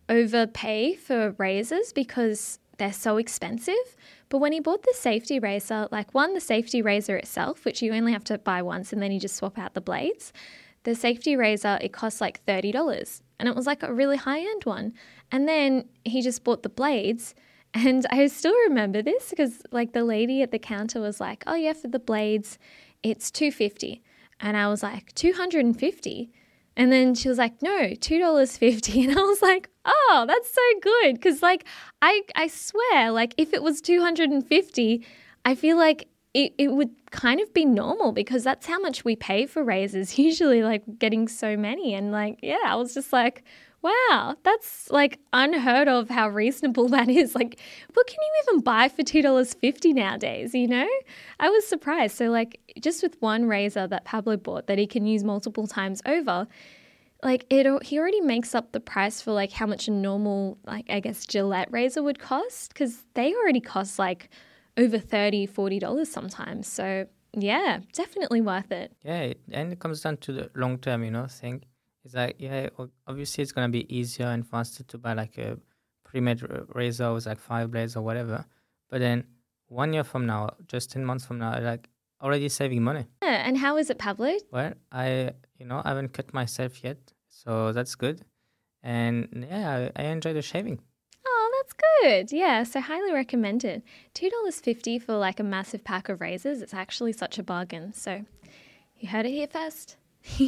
overpay 0.09 0.95
for 0.95 1.35
razors 1.37 1.93
because 1.93 2.59
they're 2.79 2.91
so 2.91 3.17
expensive. 3.17 3.95
But 4.29 4.39
when 4.39 4.51
he 4.51 4.59
bought 4.59 4.83
the 4.83 4.93
safety 4.95 5.39
razor, 5.39 5.87
like, 5.91 6.13
one, 6.13 6.33
the 6.33 6.41
safety 6.41 6.81
razor 6.81 7.17
itself, 7.17 7.65
which 7.65 7.81
you 7.81 7.93
only 7.93 8.11
have 8.11 8.23
to 8.25 8.37
buy 8.37 8.61
once 8.61 8.91
and 8.91 9.01
then 9.01 9.11
you 9.11 9.19
just 9.19 9.35
swap 9.35 9.57
out 9.57 9.75
the 9.75 9.81
blades, 9.81 10.33
the 10.83 10.95
safety 10.95 11.35
razor, 11.35 11.77
it 11.81 11.93
costs 11.93 12.21
like 12.21 12.43
$30 12.45 13.21
and 13.39 13.47
it 13.47 13.55
was 13.55 13.65
like 13.65 13.83
a 13.83 13.93
really 13.93 14.17
high 14.17 14.39
end 14.39 14.65
one. 14.65 14.93
And 15.31 15.47
then 15.47 15.85
he 16.03 16.21
just 16.21 16.43
bought 16.43 16.63
the 16.63 16.69
blades. 16.69 17.33
And 17.71 18.03
I 18.09 18.25
still 18.25 18.55
remember 18.67 19.03
this 19.03 19.29
because 19.29 19.61
like 19.71 19.93
the 19.93 20.03
lady 20.03 20.41
at 20.41 20.49
the 20.49 20.57
counter 20.57 20.99
was 20.99 21.19
like, 21.19 21.43
"Oh 21.45 21.53
yeah, 21.53 21.73
for 21.73 21.87
the 21.87 21.99
blades, 21.99 22.57
it's 23.03 23.29
250." 23.29 24.01
And 24.39 24.57
I 24.57 24.67
was 24.69 24.81
like, 24.81 25.13
"250?" 25.13 26.31
And 26.75 26.91
then 26.91 27.13
she 27.15 27.27
was 27.27 27.37
like, 27.37 27.61
"No, 27.61 27.89
$2.50." 27.89 29.03
And 29.09 29.17
I 29.17 29.21
was 29.21 29.41
like, 29.41 29.69
"Oh, 29.85 30.25
that's 30.27 30.53
so 30.53 30.61
good 30.81 31.21
cuz 31.21 31.41
like 31.41 31.65
I 32.01 32.21
I 32.35 32.47
swear 32.47 33.11
like 33.11 33.33
if 33.37 33.53
it 33.53 33.63
was 33.63 33.81
250, 33.81 35.05
I 35.45 35.55
feel 35.55 35.77
like 35.77 36.07
it, 36.33 36.53
it 36.57 36.71
would 36.71 36.91
kind 37.11 37.39
of 37.39 37.53
be 37.53 37.65
normal 37.65 38.11
because 38.11 38.43
that's 38.43 38.67
how 38.67 38.79
much 38.79 39.03
we 39.03 39.15
pay 39.15 39.45
for 39.45 39.63
razors 39.63 40.17
usually 40.27 40.61
like 40.61 40.83
getting 40.99 41.27
so 41.27 41.57
many 41.57 41.95
and 41.95 42.11
like 42.11 42.37
yeah 42.43 42.57
i 42.65 42.75
was 42.75 42.93
just 42.93 43.11
like 43.11 43.43
wow 43.81 44.35
that's 44.43 44.89
like 44.91 45.19
unheard 45.33 45.87
of 45.87 46.09
how 46.09 46.27
reasonable 46.27 46.87
that 46.95 47.09
is. 47.09 47.35
Like 47.35 47.59
what 47.93 48.07
can 48.07 48.17
you 48.21 48.53
even 48.53 48.61
buy 48.61 48.89
for 48.89 49.03
$2.50 49.03 49.93
nowadays 49.93 50.53
you 50.53 50.67
know? 50.67 50.87
I 51.39 51.49
was 51.49 51.65
surprised. 51.67 52.15
So 52.15 52.29
like 52.29 52.59
just 52.81 53.03
with 53.03 53.21
one 53.21 53.45
razor 53.45 53.87
that 53.87 54.05
pablo 54.05 54.37
bought 54.37 54.67
that 54.67 54.77
he 54.77 54.87
can 54.87 55.05
use 55.05 55.23
multiple 55.23 55.67
times 55.67 56.01
over 56.05 56.47
like 57.21 57.45
it 57.49 57.67
he 57.83 57.99
already 57.99 58.21
makes 58.21 58.55
up 58.55 58.71
the 58.71 58.79
price 58.79 59.21
for 59.21 59.33
like 59.33 59.51
how 59.51 59.65
much 59.65 59.89
a 59.89 59.91
normal 59.91 60.57
like 60.65 60.89
i 60.89 61.01
guess 61.01 61.25
gillette 61.25 61.69
razor 61.69 62.01
would 62.01 62.17
cost 62.17 62.69
because 62.73 63.03
they 63.13 63.33
already 63.33 63.59
cost 63.59 63.99
like 63.99 64.29
over 64.79 64.97
$30, 64.97 65.49
40 65.49 65.79
dollars 65.79 66.09
sometimes. 66.09 66.67
So 66.67 67.05
yeah 67.37 67.79
definitely 67.93 68.41
worth 68.41 68.71
it. 68.71 68.91
Yeah, 69.03 69.33
and 69.51 69.71
it 69.71 69.79
comes 69.79 70.01
down 70.01 70.17
to 70.17 70.33
the 70.33 70.51
long 70.55 70.79
term, 70.79 71.03
you 71.03 71.11
know, 71.11 71.27
thing. 71.27 71.63
It's 72.09 72.15
like, 72.15 72.37
yeah, 72.39 72.69
obviously 73.05 73.43
it's 73.43 73.51
gonna 73.51 73.69
be 73.69 73.85
easier 73.95 74.25
and 74.25 74.43
faster 74.47 74.83
to 74.83 74.97
buy 74.97 75.13
like 75.13 75.37
a 75.37 75.57
pre-made 76.03 76.41
razor 76.73 77.13
with 77.13 77.27
like 77.27 77.37
five 77.39 77.69
blades 77.69 77.95
or 77.95 78.01
whatever. 78.01 78.45
But 78.89 78.99
then 78.99 79.25
one 79.67 79.93
year 79.93 80.03
from 80.03 80.25
now, 80.25 80.49
just 80.65 80.89
ten 80.91 81.05
months 81.05 81.23
from 81.27 81.37
now, 81.37 81.59
like 81.61 81.87
already 82.19 82.49
saving 82.49 82.81
money. 82.83 83.05
yeah, 83.21 83.47
and 83.47 83.59
how 83.59 83.77
is 83.77 83.91
it 83.91 83.99
pablo 83.99 84.35
Well, 84.51 84.73
I, 84.91 85.33
you 85.59 85.67
know, 85.67 85.83
I 85.85 85.89
haven't 85.89 86.13
cut 86.13 86.33
myself 86.33 86.83
yet, 86.83 86.97
so 87.27 87.73
that's 87.73 87.93
good. 87.93 88.25
And 88.81 89.45
yeah, 89.47 89.89
I, 89.95 90.01
I 90.01 90.05
enjoy 90.07 90.33
the 90.33 90.41
shaving. 90.41 90.79
oh 91.27 91.51
that's 91.57 91.73
good 92.01 92.35
yeah 92.35 92.63
so 92.63 92.79
highly 92.81 93.11
recommended 93.13 93.83
$2.50 94.15 95.03
for 95.03 95.15
like 95.15 95.39
a 95.39 95.43
massive 95.43 95.83
pack 95.83 96.09
of 96.09 96.21
razors 96.21 96.61
it's 96.63 96.73
actually 96.73 97.11
such 97.13 97.37
a 97.37 97.43
bargain 97.43 97.93
so 97.93 98.25
you 98.97 99.09
heard 99.09 99.25
it 99.27 99.31
here 99.31 99.47
first 99.47 99.97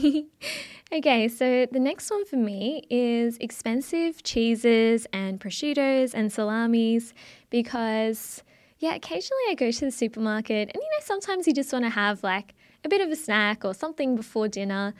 okay, 0.93 1.27
so 1.27 1.65
the 1.71 1.79
next 1.79 2.09
one 2.11 2.25
for 2.25 2.35
me 2.35 2.85
is 2.89 3.37
expensive 3.37 4.23
cheeses 4.23 5.07
and 5.13 5.39
prosciuttos 5.39 6.13
and 6.13 6.31
salamis 6.31 7.13
because, 7.49 8.43
yeah, 8.79 8.95
occasionally 8.95 9.43
I 9.49 9.55
go 9.55 9.71
to 9.71 9.85
the 9.85 9.91
supermarket 9.91 10.69
and, 10.73 10.75
you 10.75 10.89
know, 10.89 11.03
sometimes 11.03 11.47
you 11.47 11.53
just 11.53 11.71
want 11.71 11.85
to 11.85 11.89
have 11.89 12.23
like 12.23 12.53
a 12.83 12.89
bit 12.89 13.01
of 13.01 13.09
a 13.09 13.15
snack 13.15 13.63
or 13.63 13.73
something 13.73 14.15
before 14.15 14.47
dinner. 14.47 14.93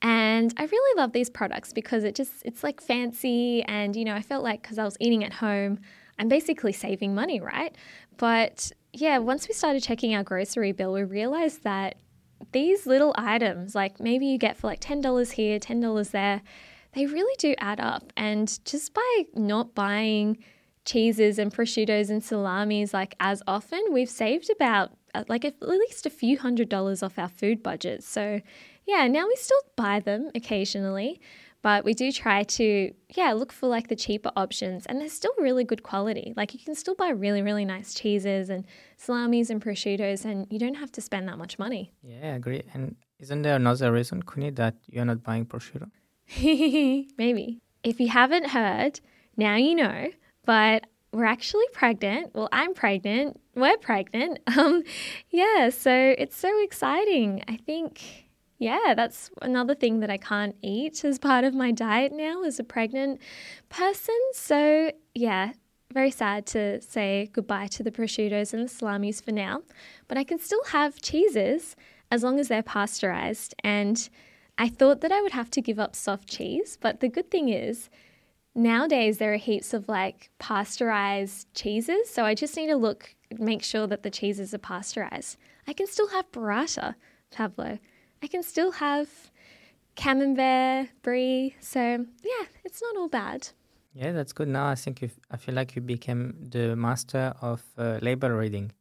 And 0.00 0.54
I 0.56 0.64
really 0.64 1.00
love 1.00 1.12
these 1.12 1.30
products 1.30 1.72
because 1.72 2.04
it 2.04 2.14
just, 2.14 2.32
it's 2.44 2.62
like 2.62 2.80
fancy. 2.80 3.62
And, 3.64 3.96
you 3.96 4.04
know, 4.04 4.14
I 4.14 4.22
felt 4.22 4.44
like 4.44 4.62
because 4.62 4.78
I 4.78 4.84
was 4.84 4.96
eating 5.00 5.24
at 5.24 5.32
home, 5.32 5.80
I'm 6.18 6.28
basically 6.28 6.72
saving 6.72 7.14
money, 7.14 7.40
right? 7.40 7.74
But 8.16 8.70
yeah, 8.92 9.18
once 9.18 9.48
we 9.48 9.54
started 9.54 9.82
checking 9.82 10.14
our 10.14 10.22
grocery 10.22 10.72
bill, 10.72 10.92
we 10.92 11.02
realized 11.04 11.64
that 11.64 11.96
these 12.52 12.86
little 12.86 13.14
items, 13.16 13.74
like 13.74 14.00
maybe 14.00 14.26
you 14.26 14.38
get 14.38 14.56
for 14.56 14.66
like 14.66 14.80
$10 14.80 15.32
here, 15.32 15.58
$10 15.58 16.10
there, 16.10 16.42
they 16.92 17.06
really 17.06 17.34
do 17.38 17.54
add 17.58 17.80
up. 17.80 18.12
And 18.16 18.58
just 18.64 18.94
by 18.94 19.24
not 19.34 19.74
buying 19.74 20.38
cheeses 20.84 21.38
and 21.38 21.52
prosciuttos 21.52 22.08
and 22.08 22.24
salamis 22.24 22.94
like 22.94 23.14
as 23.20 23.42
often, 23.46 23.82
we've 23.92 24.08
saved 24.08 24.50
about 24.50 24.92
uh, 25.14 25.24
like 25.28 25.44
at 25.44 25.60
least 25.60 26.06
a 26.06 26.10
few 26.10 26.38
hundred 26.38 26.68
dollars 26.68 27.02
off 27.02 27.18
our 27.18 27.28
food 27.28 27.62
budget. 27.62 28.02
So, 28.02 28.40
yeah, 28.86 29.06
now 29.06 29.26
we 29.26 29.36
still 29.36 29.60
buy 29.76 30.00
them 30.00 30.30
occasionally, 30.34 31.20
but 31.62 31.84
we 31.84 31.92
do 31.92 32.12
try 32.12 32.44
to, 32.44 32.92
yeah, 33.14 33.32
look 33.32 33.52
for 33.52 33.66
like 33.66 33.88
the 33.88 33.96
cheaper 33.96 34.30
options 34.36 34.86
and 34.86 35.00
they're 35.00 35.08
still 35.08 35.32
really 35.38 35.64
good 35.64 35.82
quality. 35.82 36.32
Like 36.36 36.54
you 36.54 36.60
can 36.60 36.74
still 36.74 36.94
buy 36.94 37.10
really, 37.10 37.42
really 37.42 37.64
nice 37.64 37.94
cheeses 37.94 38.48
and 38.48 38.64
salamis 38.96 39.50
and 39.50 39.62
prosciuttos 39.62 40.24
and 40.24 40.46
you 40.50 40.58
don't 40.58 40.76
have 40.76 40.92
to 40.92 41.00
spend 41.00 41.28
that 41.28 41.38
much 41.38 41.58
money. 41.58 41.92
Yeah, 42.02 42.32
I 42.32 42.36
agree. 42.36 42.62
And 42.74 42.94
isn't 43.18 43.42
there 43.42 43.56
another 43.56 43.90
reason, 43.92 44.22
Queenie, 44.22 44.50
that 44.52 44.76
you're 44.86 45.04
not 45.04 45.22
buying 45.24 45.46
prosciutto? 45.46 45.90
Maybe. 47.18 47.60
If 47.82 48.00
you 48.00 48.08
haven't 48.08 48.48
heard, 48.50 49.00
now 49.36 49.56
you 49.56 49.74
know, 49.74 50.10
but 50.44 50.86
we're 51.12 51.24
actually 51.24 51.64
pregnant. 51.72 52.34
Well, 52.34 52.48
I'm 52.52 52.74
pregnant. 52.74 53.40
We're 53.54 53.78
pregnant. 53.78 54.38
Um 54.56 54.82
yeah, 55.30 55.70
so 55.70 56.14
it's 56.16 56.36
so 56.36 56.62
exciting. 56.62 57.42
I 57.48 57.56
think 57.56 58.27
yeah, 58.58 58.94
that's 58.96 59.30
another 59.40 59.74
thing 59.74 60.00
that 60.00 60.10
I 60.10 60.16
can't 60.16 60.56
eat 60.62 61.04
as 61.04 61.18
part 61.18 61.44
of 61.44 61.54
my 61.54 61.70
diet 61.70 62.12
now 62.12 62.42
as 62.42 62.58
a 62.58 62.64
pregnant 62.64 63.20
person. 63.68 64.18
So, 64.32 64.90
yeah, 65.14 65.52
very 65.92 66.10
sad 66.10 66.44
to 66.46 66.80
say 66.80 67.30
goodbye 67.32 67.68
to 67.68 67.82
the 67.82 67.92
prosciuttos 67.92 68.52
and 68.52 68.64
the 68.64 68.68
salamis 68.68 69.20
for 69.20 69.32
now, 69.32 69.62
but 70.08 70.18
I 70.18 70.24
can 70.24 70.38
still 70.38 70.64
have 70.64 71.00
cheeses 71.00 71.76
as 72.10 72.22
long 72.22 72.40
as 72.40 72.48
they're 72.48 72.62
pasteurized. 72.62 73.54
And 73.62 74.08
I 74.58 74.68
thought 74.68 75.02
that 75.02 75.12
I 75.12 75.22
would 75.22 75.32
have 75.32 75.50
to 75.52 75.62
give 75.62 75.78
up 75.78 75.94
soft 75.94 76.28
cheese, 76.28 76.76
but 76.80 77.00
the 77.00 77.08
good 77.08 77.30
thing 77.30 77.48
is 77.48 77.88
nowadays 78.56 79.18
there 79.18 79.32
are 79.32 79.36
heaps 79.36 79.72
of 79.72 79.88
like 79.88 80.30
pasteurized 80.40 81.46
cheeses. 81.54 82.10
So 82.10 82.24
I 82.24 82.34
just 82.34 82.56
need 82.56 82.66
to 82.66 82.76
look, 82.76 83.14
make 83.38 83.62
sure 83.62 83.86
that 83.86 84.02
the 84.02 84.10
cheeses 84.10 84.52
are 84.52 84.58
pasteurized. 84.58 85.36
I 85.68 85.72
can 85.74 85.86
still 85.86 86.08
have 86.08 86.32
burrata, 86.32 86.96
Pablo. 87.30 87.78
I 88.22 88.26
can 88.26 88.42
still 88.42 88.72
have 88.72 89.08
camembert, 89.96 90.88
brie. 91.02 91.54
So 91.60 91.80
yeah, 91.80 92.46
it's 92.64 92.82
not 92.82 92.96
all 92.96 93.08
bad. 93.08 93.48
Yeah, 93.94 94.12
that's 94.12 94.32
good. 94.32 94.48
Now 94.48 94.66
I 94.68 94.74
think 94.74 95.02
you 95.02 95.10
I 95.30 95.36
feel 95.36 95.54
like 95.54 95.74
you 95.74 95.82
became 95.82 96.34
the 96.50 96.76
master 96.76 97.34
of 97.40 97.62
uh, 97.76 97.98
label 98.02 98.30
reading. 98.30 98.72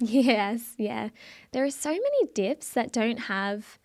Yes, 0.00 0.74
yeah. 0.76 1.10
There 1.52 1.64
are 1.64 1.70
so 1.70 1.90
many 1.90 2.26
dips 2.34 2.70
that 2.70 2.92
don't 2.92 3.18
have 3.18 3.78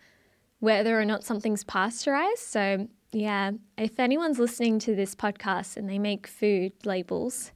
whether 0.59 0.99
or 0.99 1.05
not 1.05 1.23
something's 1.23 1.63
pasteurized. 1.63 2.39
So, 2.39 2.87
yeah, 3.11 3.51
if 3.77 3.99
anyone's 3.99 4.39
listening 4.39 4.79
to 4.79 4.95
this 4.95 5.15
podcast 5.15 5.77
and 5.77 5.89
they 5.89 5.99
make 5.99 6.27
food 6.27 6.73
labels, 6.83 7.51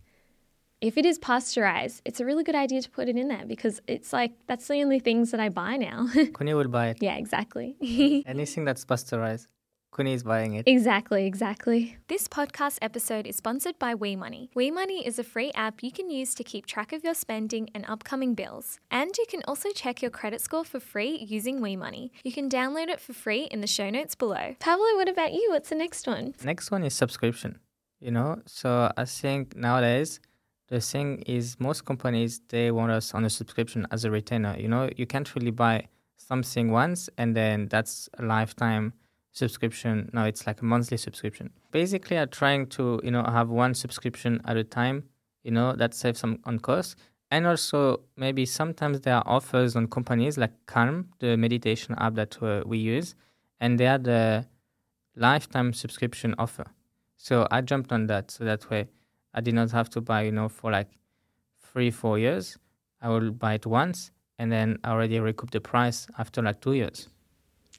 if 0.84 0.98
it 0.98 1.06
is 1.06 1.18
pasteurized, 1.18 2.02
it's 2.04 2.20
a 2.20 2.26
really 2.26 2.44
good 2.44 2.56
idea 2.56 2.82
to 2.82 2.90
put 2.90 3.08
it 3.08 3.16
in 3.16 3.30
there 3.30 3.46
because 3.48 3.82
it's 3.88 4.12
like 4.12 4.34
that's 4.48 4.68
the 4.68 4.82
only 4.82 5.00
things 5.00 5.32
that 5.32 5.40
I 5.40 5.48
buy 5.48 5.78
now. 5.78 6.10
Queenie 6.34 6.54
will 6.54 6.68
buy 6.68 6.88
it. 6.88 6.98
yeah, 7.00 7.16
exactly. 7.16 7.78
Anything 8.28 8.66
that's 8.66 8.84
pasteurized. 8.84 9.48
Queenie 9.92 10.14
is 10.14 10.24
buying 10.24 10.56
it. 10.56 10.68
Exactly, 10.68 11.26
exactly. 11.26 11.98
This 12.10 12.28
podcast 12.28 12.80
episode 12.82 13.28
is 13.28 13.38
sponsored 13.38 13.80
by 13.80 13.94
WeMoney. 13.94 14.50
WeMoney 14.58 15.06
is 15.06 15.20
a 15.20 15.24
free 15.24 15.52
app 15.56 15.82
you 15.84 15.92
can 15.92 16.10
use 16.10 16.34
to 16.36 16.44
keep 16.44 16.66
track 16.66 16.92
of 16.92 17.04
your 17.04 17.14
spending 17.14 17.70
and 17.74 17.86
upcoming 17.88 18.34
bills. 18.34 18.80
And 18.92 19.16
you 19.18 19.26
can 19.30 19.42
also 19.48 19.70
check 19.72 20.02
your 20.02 20.12
credit 20.12 20.42
score 20.42 20.66
for 20.66 20.82
free 20.82 21.26
using 21.30 21.60
WeMoney. 21.62 22.10
You 22.26 22.34
can 22.34 22.50
download 22.50 22.90
it 22.90 23.00
for 23.00 23.14
free 23.14 23.44
in 23.44 23.62
the 23.62 23.68
show 23.68 23.90
notes 23.90 24.16
below. 24.16 24.56
Pablo, 24.60 24.96
what 24.96 25.08
about 25.08 25.32
you? 25.32 25.48
What's 25.52 25.70
the 25.70 25.76
next 25.76 26.08
one? 26.08 26.34
Next 26.44 26.72
one 26.72 26.84
is 26.84 26.94
subscription. 26.94 27.60
You 28.02 28.12
know, 28.12 28.42
so 28.48 28.92
I 28.98 29.06
think 29.06 29.56
nowadays 29.56 30.20
the 30.70 30.80
thing 30.80 31.20
is 31.28 31.60
most 31.60 31.86
companies 31.86 32.42
they 32.50 32.72
want 32.72 32.92
us 32.92 33.14
on 33.14 33.26
a 33.26 33.30
subscription 33.30 33.86
as 33.92 34.06
a 34.06 34.12
retainer. 34.12 34.56
You 34.58 34.68
know, 34.68 34.90
you 34.96 35.06
can't 35.06 35.34
really 35.36 35.52
buy 35.52 35.88
something 36.18 36.72
once 36.72 37.10
and 37.18 37.36
then 37.36 37.68
that's 37.68 38.10
a 38.18 38.24
lifetime 38.24 38.94
subscription. 39.32 40.10
No, 40.14 40.24
it's 40.24 40.48
like 40.48 40.62
a 40.62 40.66
monthly 40.66 40.98
subscription. 40.98 41.52
Basically, 41.72 42.18
I'm 42.18 42.30
trying 42.30 42.68
to 42.68 43.02
you 43.04 43.12
know 43.12 43.24
have 43.24 43.50
one 43.50 43.74
subscription 43.74 44.42
at 44.46 44.58
a 44.58 44.64
time. 44.64 45.04
You 45.44 45.52
know 45.52 45.74
that 45.74 45.94
saves 45.94 46.20
some 46.20 46.40
on 46.46 46.60
cost, 46.60 46.96
and 47.30 47.46
also 47.46 48.02
maybe 48.16 48.46
sometimes 48.46 49.02
there 49.02 49.16
are 49.16 49.24
offers 49.26 49.76
on 49.76 49.88
companies 49.88 50.38
like 50.38 50.54
Calm, 50.68 51.10
the 51.20 51.36
meditation 51.36 51.96
app 51.98 52.16
that 52.16 52.42
uh, 52.42 52.64
we 52.66 52.78
use, 52.78 53.16
and 53.60 53.80
they 53.80 53.86
had 53.86 54.08
a 54.08 54.48
lifetime 55.16 55.74
subscription 55.74 56.34
offer. 56.38 56.66
So 57.18 57.48
I 57.52 57.62
jumped 57.62 57.92
on 57.92 58.08
that, 58.08 58.32
so 58.32 58.46
that 58.46 58.70
way 58.70 58.88
I 59.34 59.42
did 59.42 59.54
not 59.54 59.72
have 59.72 59.90
to 59.92 60.02
buy 60.02 60.24
you 60.24 60.32
know 60.32 60.50
for 60.50 60.72
like 60.72 60.90
three 61.62 61.92
four 61.92 62.20
years. 62.20 62.58
I 63.02 63.10
will 63.10 63.32
buy 63.32 63.56
it 63.56 63.66
once, 63.66 64.12
and 64.40 64.52
then 64.52 64.78
already 64.86 65.20
recoup 65.20 65.52
the 65.52 65.60
price 65.60 66.08
after 66.18 66.42
like 66.42 66.62
two 66.62 66.74
years. 66.74 67.10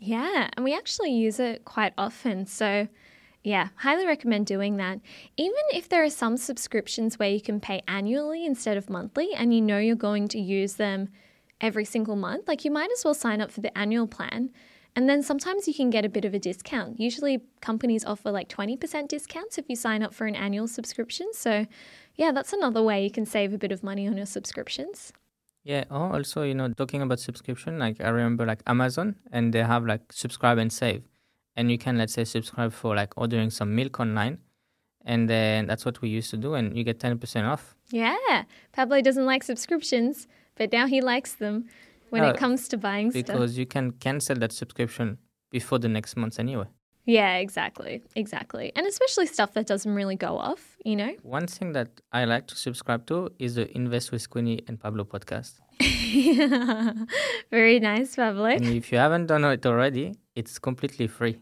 Yeah, 0.00 0.48
and 0.56 0.64
we 0.64 0.74
actually 0.74 1.12
use 1.12 1.40
it 1.40 1.64
quite 1.64 1.94
often. 1.96 2.46
So, 2.46 2.88
yeah, 3.42 3.68
highly 3.76 4.06
recommend 4.06 4.46
doing 4.46 4.76
that. 4.76 5.00
Even 5.36 5.62
if 5.72 5.88
there 5.88 6.02
are 6.02 6.10
some 6.10 6.36
subscriptions 6.36 7.18
where 7.18 7.30
you 7.30 7.40
can 7.40 7.60
pay 7.60 7.82
annually 7.88 8.44
instead 8.44 8.76
of 8.76 8.90
monthly 8.90 9.32
and 9.34 9.54
you 9.54 9.60
know 9.60 9.78
you're 9.78 9.96
going 9.96 10.28
to 10.28 10.38
use 10.38 10.74
them 10.74 11.08
every 11.60 11.84
single 11.84 12.16
month, 12.16 12.48
like 12.48 12.64
you 12.64 12.70
might 12.70 12.90
as 12.90 13.04
well 13.04 13.14
sign 13.14 13.40
up 13.40 13.50
for 13.50 13.60
the 13.60 13.76
annual 13.78 14.06
plan. 14.06 14.50
And 14.96 15.08
then 15.08 15.22
sometimes 15.22 15.66
you 15.66 15.74
can 15.74 15.90
get 15.90 16.04
a 16.04 16.08
bit 16.08 16.24
of 16.24 16.34
a 16.34 16.38
discount. 16.38 17.00
Usually, 17.00 17.40
companies 17.60 18.04
offer 18.04 18.30
like 18.30 18.48
20% 18.48 19.08
discounts 19.08 19.58
if 19.58 19.64
you 19.68 19.74
sign 19.74 20.02
up 20.02 20.14
for 20.14 20.26
an 20.26 20.36
annual 20.36 20.68
subscription. 20.68 21.32
So, 21.32 21.66
yeah, 22.14 22.30
that's 22.30 22.52
another 22.52 22.82
way 22.82 23.02
you 23.02 23.10
can 23.10 23.26
save 23.26 23.52
a 23.52 23.58
bit 23.58 23.72
of 23.72 23.82
money 23.82 24.06
on 24.06 24.16
your 24.16 24.26
subscriptions. 24.26 25.12
Yeah. 25.64 25.84
Oh, 25.90 26.12
also, 26.12 26.42
you 26.42 26.54
know, 26.54 26.68
talking 26.68 27.02
about 27.02 27.18
subscription, 27.18 27.78
like 27.78 28.00
I 28.00 28.08
remember 28.10 28.46
like 28.46 28.62
Amazon 28.66 29.16
and 29.32 29.52
they 29.52 29.62
have 29.62 29.84
like 29.84 30.12
subscribe 30.12 30.58
and 30.58 30.72
save. 30.72 31.02
And 31.56 31.70
you 31.70 31.78
can, 31.78 31.98
let's 31.98 32.12
say, 32.12 32.24
subscribe 32.24 32.72
for 32.72 32.94
like 32.94 33.14
ordering 33.16 33.50
some 33.50 33.74
milk 33.74 33.98
online. 33.98 34.38
And 35.06 35.28
then 35.28 35.66
that's 35.66 35.84
what 35.84 36.00
we 36.02 36.08
used 36.08 36.30
to 36.30 36.36
do. 36.36 36.54
And 36.54 36.76
you 36.76 36.84
get 36.84 36.98
10% 36.98 37.44
off. 37.44 37.74
Yeah. 37.90 38.44
Pablo 38.72 39.00
doesn't 39.00 39.26
like 39.26 39.42
subscriptions, 39.42 40.28
but 40.54 40.70
now 40.72 40.86
he 40.86 41.00
likes 41.00 41.34
them 41.34 41.66
when 42.14 42.22
No, 42.22 42.28
it 42.28 42.36
uh, 42.36 42.38
comes 42.38 42.68
to 42.68 42.76
buying 42.76 43.10
stuff. 43.10 43.26
Because 43.26 43.58
you 43.58 43.66
can 43.66 43.90
cancel 44.06 44.36
that 44.36 44.52
subscription 44.52 45.18
before 45.50 45.80
the 45.80 45.88
next 45.88 46.16
month 46.16 46.38
anyway. 46.38 46.68
Yeah, 47.06 47.34
exactly. 47.46 48.02
Exactly. 48.14 48.72
And 48.76 48.86
especially 48.86 49.26
stuff 49.26 49.52
that 49.54 49.66
doesn't 49.66 49.94
really 50.00 50.14
go 50.14 50.38
off, 50.38 50.62
you 50.84 50.94
know? 50.94 51.12
One 51.22 51.48
thing 51.48 51.72
that 51.72 51.90
I 52.12 52.24
like 52.24 52.46
to 52.52 52.56
subscribe 52.56 53.04
to 53.08 53.16
is 53.40 53.56
the 53.56 53.66
Invest 53.76 54.12
with 54.12 54.30
Queenie 54.30 54.60
and 54.68 54.78
Pablo 54.78 55.02
podcast. 55.04 55.54
Very 57.50 57.80
nice, 57.80 58.14
Pablo. 58.14 58.44
And 58.44 58.66
if 58.66 58.92
you 58.92 58.98
haven't 58.98 59.26
done 59.26 59.44
it 59.44 59.66
already, 59.66 60.14
it's 60.36 60.60
completely 60.60 61.08
free 61.08 61.40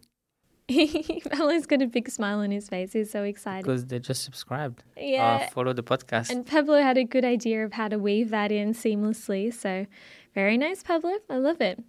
Pablo's 1.31 1.67
got 1.67 1.83
a 1.83 1.87
big 1.87 2.09
smile 2.09 2.39
on 2.39 2.51
his 2.51 2.69
face. 2.69 2.93
He's 2.93 3.11
so 3.11 3.25
excited. 3.25 3.65
because 3.65 3.87
they 3.87 3.99
just 3.99 4.23
subscribed. 4.25 4.85
Yeah. 4.97 5.45
Or 5.45 5.51
follow 5.51 5.73
the 5.73 5.83
podcast. 5.83 6.31
And 6.31 6.47
Pablo 6.47 6.81
had 6.81 6.97
a 6.97 7.05
good 7.05 7.25
idea 7.25 7.65
of 7.65 7.73
how 7.73 7.89
to 7.89 7.99
weave 7.99 8.31
that 8.31 8.53
in 8.53 8.73
seamlessly. 8.73 9.53
So, 9.53 9.87
very 10.35 10.57
nice, 10.57 10.83
Pablo. 10.83 11.13
I 11.29 11.37
love 11.37 11.61
it. 11.61 11.83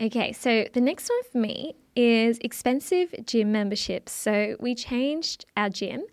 Okay, 0.00 0.32
so 0.32 0.66
the 0.72 0.80
next 0.80 1.08
one 1.08 1.22
for 1.30 1.38
me 1.38 1.76
is 1.94 2.38
expensive 2.38 3.14
gym 3.24 3.52
memberships. 3.52 4.12
So, 4.12 4.56
we 4.58 4.74
changed 4.74 5.44
our 5.56 5.70
gym 5.70 6.04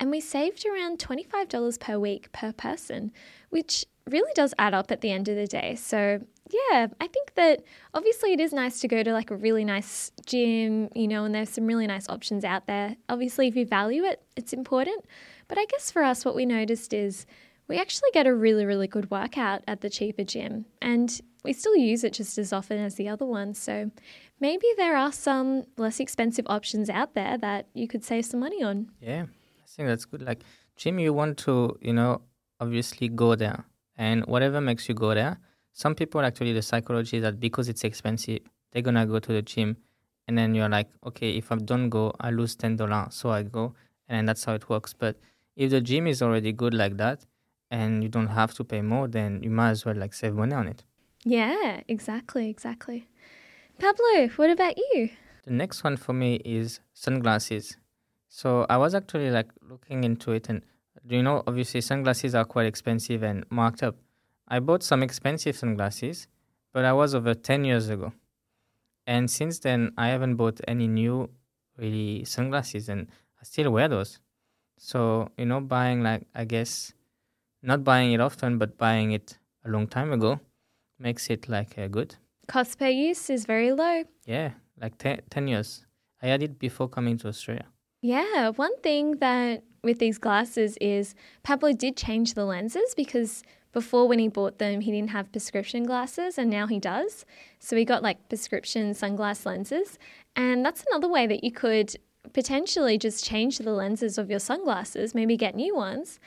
and 0.00 0.10
we 0.10 0.20
saved 0.20 0.64
around 0.66 0.98
$25 0.98 1.80
per 1.80 1.98
week 1.98 2.32
per 2.32 2.52
person, 2.52 3.12
which 3.50 3.84
really 4.08 4.32
does 4.34 4.54
add 4.58 4.72
up 4.72 4.90
at 4.90 5.00
the 5.00 5.10
end 5.10 5.28
of 5.28 5.36
the 5.36 5.46
day. 5.46 5.74
So, 5.74 6.20
yeah, 6.50 6.86
I 7.00 7.06
think 7.08 7.34
that 7.34 7.64
obviously 7.92 8.32
it 8.32 8.40
is 8.40 8.52
nice 8.52 8.80
to 8.80 8.88
go 8.88 9.02
to 9.02 9.12
like 9.12 9.30
a 9.30 9.36
really 9.36 9.64
nice 9.64 10.12
gym, 10.26 10.88
you 10.94 11.08
know, 11.08 11.24
and 11.24 11.34
there's 11.34 11.50
some 11.50 11.66
really 11.66 11.86
nice 11.86 12.08
options 12.08 12.44
out 12.44 12.66
there. 12.66 12.96
Obviously, 13.08 13.48
if 13.48 13.56
you 13.56 13.66
value 13.66 14.04
it, 14.04 14.22
it's 14.36 14.52
important. 14.52 15.04
But 15.48 15.58
I 15.58 15.64
guess 15.66 15.90
for 15.90 16.02
us, 16.02 16.24
what 16.24 16.36
we 16.36 16.46
noticed 16.46 16.92
is 16.92 17.26
we 17.68 17.78
actually 17.78 18.10
get 18.12 18.26
a 18.26 18.34
really, 18.34 18.64
really 18.64 18.86
good 18.86 19.10
workout 19.10 19.62
at 19.66 19.80
the 19.80 19.90
cheaper 19.90 20.24
gym, 20.24 20.66
and 20.80 21.20
we 21.44 21.52
still 21.52 21.76
use 21.76 22.04
it 22.04 22.12
just 22.12 22.38
as 22.38 22.52
often 22.52 22.78
as 22.78 22.94
the 22.94 23.08
other 23.08 23.24
one. 23.24 23.54
So 23.54 23.90
maybe 24.40 24.66
there 24.76 24.96
are 24.96 25.12
some 25.12 25.64
less 25.76 26.00
expensive 26.00 26.46
options 26.48 26.88
out 26.90 27.14
there 27.14 27.38
that 27.38 27.66
you 27.74 27.88
could 27.88 28.04
save 28.04 28.24
some 28.26 28.40
money 28.40 28.62
on. 28.62 28.90
Yeah, 29.00 29.22
I 29.22 29.66
think 29.66 29.88
that's 29.88 30.04
good. 30.04 30.22
Like, 30.22 30.42
gym, 30.76 30.98
you 30.98 31.12
want 31.12 31.38
to, 31.38 31.76
you 31.80 31.92
know, 31.92 32.22
obviously 32.60 33.08
go 33.08 33.34
there, 33.34 33.64
and 33.96 34.24
whatever 34.26 34.60
makes 34.60 34.88
you 34.88 34.94
go 34.94 35.14
there. 35.14 35.38
Some 35.72 35.94
people 35.94 36.22
actually, 36.22 36.52
the 36.52 36.62
psychology 36.62 37.18
is 37.18 37.22
that 37.22 37.38
because 37.38 37.68
it's 37.68 37.84
expensive, 37.84 38.40
they're 38.72 38.82
gonna 38.82 39.06
go 39.06 39.18
to 39.18 39.32
the 39.32 39.42
gym, 39.42 39.76
and 40.28 40.38
then 40.38 40.54
you're 40.54 40.68
like, 40.68 40.88
okay, 41.04 41.36
if 41.36 41.52
I 41.52 41.56
don't 41.56 41.88
go, 41.88 42.12
I 42.20 42.30
lose 42.30 42.56
ten 42.56 42.76
dollars, 42.76 43.14
so 43.14 43.30
I 43.30 43.42
go, 43.42 43.74
and 44.08 44.28
that's 44.28 44.44
how 44.44 44.54
it 44.54 44.68
works. 44.68 44.94
But 44.94 45.16
if 45.54 45.70
the 45.70 45.80
gym 45.80 46.06
is 46.06 46.22
already 46.22 46.52
good 46.52 46.74
like 46.74 46.96
that, 46.96 47.24
and 47.70 48.02
you 48.02 48.08
don't 48.08 48.28
have 48.28 48.54
to 48.54 48.64
pay 48.64 48.82
more, 48.82 49.08
then 49.08 49.42
you 49.42 49.50
might 49.50 49.70
as 49.70 49.84
well 49.84 49.96
like 49.96 50.14
save 50.14 50.34
money 50.34 50.54
on 50.54 50.68
it. 50.68 50.84
Yeah, 51.24 51.80
exactly, 51.88 52.48
exactly. 52.48 53.08
Pablo, 53.78 54.28
what 54.36 54.50
about 54.50 54.76
you? 54.76 55.10
The 55.44 55.52
next 55.52 55.84
one 55.84 55.96
for 55.96 56.12
me 56.12 56.36
is 56.44 56.80
sunglasses. 56.94 57.76
So 58.28 58.66
I 58.68 58.76
was 58.76 58.94
actually 58.94 59.30
like 59.30 59.48
looking 59.68 60.04
into 60.04 60.32
it, 60.32 60.48
and 60.48 60.62
you 61.08 61.22
know, 61.22 61.42
obviously 61.46 61.80
sunglasses 61.80 62.34
are 62.34 62.44
quite 62.44 62.66
expensive 62.66 63.22
and 63.22 63.44
marked 63.50 63.82
up. 63.82 63.96
I 64.48 64.60
bought 64.60 64.82
some 64.82 65.02
expensive 65.02 65.56
sunglasses, 65.56 66.26
but 66.72 66.84
I 66.84 66.92
was 66.92 67.14
over 67.14 67.34
ten 67.34 67.64
years 67.64 67.88
ago, 67.88 68.12
and 69.06 69.30
since 69.30 69.58
then 69.58 69.92
I 69.96 70.08
haven't 70.08 70.36
bought 70.36 70.60
any 70.66 70.86
new 70.88 71.30
really 71.76 72.24
sunglasses, 72.24 72.88
and 72.88 73.08
I 73.40 73.44
still 73.44 73.70
wear 73.70 73.88
those. 73.88 74.20
So 74.78 75.28
you 75.38 75.46
know, 75.46 75.60
buying 75.60 76.02
like 76.02 76.26
I 76.34 76.44
guess 76.44 76.92
not 77.66 77.84
buying 77.84 78.12
it 78.12 78.20
often, 78.20 78.58
but 78.58 78.78
buying 78.78 79.10
it 79.12 79.38
a 79.64 79.68
long 79.68 79.86
time 79.88 80.12
ago 80.12 80.40
makes 80.98 81.28
it 81.28 81.48
like 81.48 81.76
uh, 81.76 81.88
good. 81.88 82.14
Cost 82.46 82.78
per 82.78 82.88
use 82.88 83.28
is 83.28 83.44
very 83.44 83.72
low. 83.72 84.04
Yeah, 84.24 84.52
like 84.80 84.96
te- 84.98 85.20
10 85.30 85.48
years. 85.48 85.84
I 86.22 86.28
had 86.28 86.42
it 86.42 86.58
before 86.58 86.88
coming 86.88 87.18
to 87.18 87.28
Australia. 87.28 87.66
Yeah, 88.00 88.50
one 88.50 88.76
thing 88.80 89.16
that 89.18 89.64
with 89.82 89.98
these 89.98 90.18
glasses 90.18 90.78
is 90.80 91.14
Pablo 91.42 91.72
did 91.72 91.96
change 91.96 92.34
the 92.34 92.44
lenses 92.44 92.94
because 92.96 93.42
before 93.72 94.08
when 94.08 94.18
he 94.18 94.28
bought 94.28 94.58
them, 94.58 94.80
he 94.80 94.90
didn't 94.92 95.10
have 95.10 95.30
prescription 95.32 95.84
glasses 95.84 96.38
and 96.38 96.48
now 96.48 96.66
he 96.66 96.78
does. 96.78 97.26
So 97.58 97.76
he 97.76 97.84
got 97.84 98.02
like 98.02 98.28
prescription 98.28 98.92
sunglass 98.92 99.44
lenses. 99.44 99.98
And 100.34 100.64
that's 100.64 100.84
another 100.90 101.08
way 101.08 101.26
that 101.26 101.42
you 101.42 101.50
could 101.50 101.96
potentially 102.32 102.96
just 102.96 103.24
change 103.24 103.58
the 103.58 103.72
lenses 103.72 104.18
of 104.18 104.30
your 104.30 104.38
sunglasses, 104.38 105.14
maybe 105.14 105.36
get 105.36 105.54
new 105.54 105.74
ones, 105.74 106.18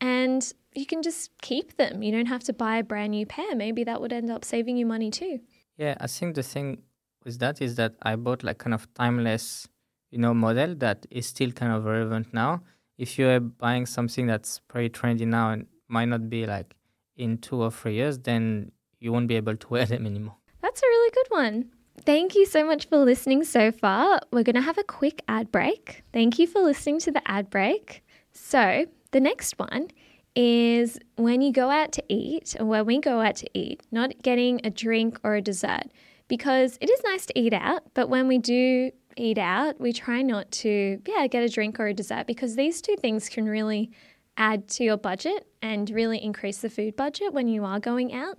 and 0.00 0.52
you 0.74 0.86
can 0.86 1.02
just 1.02 1.30
keep 1.40 1.76
them. 1.76 2.02
You 2.02 2.12
don't 2.12 2.26
have 2.26 2.44
to 2.44 2.52
buy 2.52 2.78
a 2.78 2.82
brand 2.82 3.12
new 3.12 3.26
pair. 3.26 3.54
Maybe 3.54 3.84
that 3.84 4.00
would 4.00 4.12
end 4.12 4.30
up 4.30 4.44
saving 4.44 4.76
you 4.76 4.86
money 4.86 5.10
too. 5.10 5.40
Yeah, 5.76 5.96
I 6.00 6.06
think 6.06 6.34
the 6.34 6.42
thing 6.42 6.82
with 7.24 7.38
that 7.38 7.60
is 7.60 7.76
that 7.76 7.94
I 8.02 8.16
bought 8.16 8.42
like 8.44 8.58
kind 8.58 8.74
of 8.74 8.92
timeless, 8.94 9.68
you 10.10 10.18
know, 10.18 10.34
model 10.34 10.74
that 10.76 11.06
is 11.10 11.26
still 11.26 11.50
kind 11.52 11.72
of 11.72 11.84
relevant 11.84 12.32
now. 12.32 12.62
If 12.98 13.18
you're 13.18 13.40
buying 13.40 13.86
something 13.86 14.26
that's 14.26 14.60
pretty 14.68 14.90
trendy 14.90 15.26
now 15.26 15.50
and 15.50 15.66
might 15.88 16.06
not 16.06 16.30
be 16.30 16.46
like 16.46 16.74
in 17.16 17.38
two 17.38 17.62
or 17.62 17.70
three 17.70 17.94
years, 17.94 18.18
then 18.18 18.72
you 19.00 19.12
won't 19.12 19.28
be 19.28 19.36
able 19.36 19.56
to 19.56 19.68
wear 19.70 19.86
them 19.86 20.06
anymore. 20.06 20.36
That's 20.62 20.80
a 20.82 20.86
really 20.86 21.10
good 21.10 21.26
one. 21.30 21.70
Thank 22.04 22.34
you 22.34 22.44
so 22.46 22.64
much 22.64 22.88
for 22.88 22.98
listening 22.98 23.44
so 23.44 23.72
far. 23.72 24.20
We're 24.30 24.42
going 24.42 24.56
to 24.56 24.62
have 24.62 24.78
a 24.78 24.84
quick 24.84 25.22
ad 25.28 25.50
break. 25.50 26.04
Thank 26.12 26.38
you 26.38 26.46
for 26.46 26.60
listening 26.60 27.00
to 27.00 27.12
the 27.12 27.22
ad 27.28 27.50
break. 27.50 28.02
So, 28.32 28.86
the 29.12 29.20
next 29.20 29.58
one 29.58 29.88
is 30.34 30.98
when 31.16 31.40
you 31.40 31.52
go 31.52 31.70
out 31.70 31.92
to 31.92 32.04
eat, 32.08 32.56
or 32.60 32.66
when 32.66 32.86
we 32.86 33.00
go 33.00 33.20
out 33.20 33.36
to 33.36 33.50
eat, 33.54 33.82
not 33.90 34.22
getting 34.22 34.60
a 34.64 34.70
drink 34.70 35.18
or 35.24 35.34
a 35.34 35.42
dessert. 35.42 35.84
Because 36.28 36.76
it 36.80 36.90
is 36.90 37.00
nice 37.04 37.24
to 37.26 37.38
eat 37.38 37.52
out, 37.52 37.82
but 37.94 38.08
when 38.08 38.26
we 38.26 38.38
do 38.38 38.90
eat 39.16 39.38
out, 39.38 39.80
we 39.80 39.92
try 39.92 40.22
not 40.22 40.50
to, 40.50 41.00
yeah, 41.06 41.26
get 41.26 41.42
a 41.42 41.48
drink 41.48 41.78
or 41.80 41.86
a 41.86 41.94
dessert 41.94 42.26
because 42.26 42.56
these 42.56 42.82
two 42.82 42.96
things 42.96 43.28
can 43.28 43.48
really 43.48 43.90
add 44.36 44.68
to 44.68 44.84
your 44.84 44.96
budget 44.96 45.46
and 45.62 45.88
really 45.90 46.22
increase 46.22 46.58
the 46.58 46.68
food 46.68 46.96
budget 46.96 47.32
when 47.32 47.48
you 47.48 47.64
are 47.64 47.80
going 47.80 48.12
out. 48.12 48.38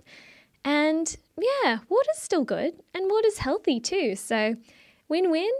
And 0.64 1.16
yeah, 1.40 1.78
water's 1.88 2.18
still 2.18 2.44
good 2.44 2.74
and 2.94 3.10
water's 3.10 3.38
healthy 3.38 3.80
too. 3.80 4.14
So 4.14 4.54
win 5.08 5.30
win. 5.30 5.50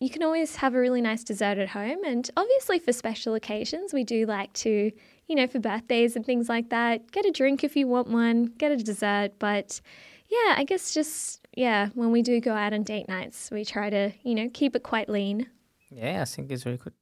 You 0.00 0.10
can 0.10 0.22
always 0.22 0.56
have 0.56 0.74
a 0.74 0.78
really 0.78 1.00
nice 1.00 1.24
dessert 1.24 1.58
at 1.58 1.68
home. 1.68 1.98
And 2.04 2.28
obviously, 2.36 2.78
for 2.78 2.92
special 2.92 3.34
occasions, 3.34 3.92
we 3.92 4.04
do 4.04 4.26
like 4.26 4.52
to, 4.54 4.90
you 5.28 5.34
know, 5.34 5.46
for 5.46 5.58
birthdays 5.58 6.16
and 6.16 6.24
things 6.24 6.48
like 6.48 6.70
that, 6.70 7.10
get 7.12 7.24
a 7.24 7.30
drink 7.30 7.64
if 7.64 7.76
you 7.76 7.86
want 7.86 8.08
one, 8.08 8.46
get 8.58 8.72
a 8.72 8.76
dessert. 8.76 9.32
But 9.38 9.80
yeah, 10.28 10.54
I 10.56 10.64
guess 10.64 10.92
just, 10.92 11.46
yeah, 11.56 11.88
when 11.94 12.10
we 12.10 12.22
do 12.22 12.40
go 12.40 12.52
out 12.54 12.72
on 12.72 12.82
date 12.82 13.08
nights, 13.08 13.50
we 13.50 13.64
try 13.64 13.90
to, 13.90 14.12
you 14.22 14.34
know, 14.34 14.50
keep 14.52 14.74
it 14.74 14.82
quite 14.82 15.08
lean. 15.08 15.48
Yeah, 15.90 16.22
I 16.22 16.24
think 16.24 16.50
it's 16.50 16.64
very 16.64 16.76
good. 16.76 16.94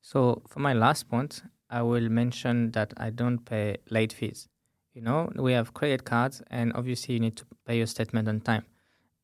So 0.00 0.42
for 0.48 0.60
my 0.60 0.72
last 0.72 1.08
point, 1.08 1.42
I 1.70 1.82
will 1.82 2.08
mention 2.08 2.70
that 2.72 2.94
I 2.96 3.10
don't 3.10 3.38
pay 3.38 3.76
late 3.90 4.12
fees. 4.12 4.48
You 4.94 5.02
know, 5.02 5.30
we 5.36 5.52
have 5.52 5.74
credit 5.74 6.04
cards, 6.04 6.42
and 6.50 6.72
obviously 6.74 7.14
you 7.14 7.20
need 7.20 7.36
to 7.36 7.44
pay 7.66 7.76
your 7.76 7.86
statement 7.86 8.26
on 8.26 8.40
time. 8.40 8.64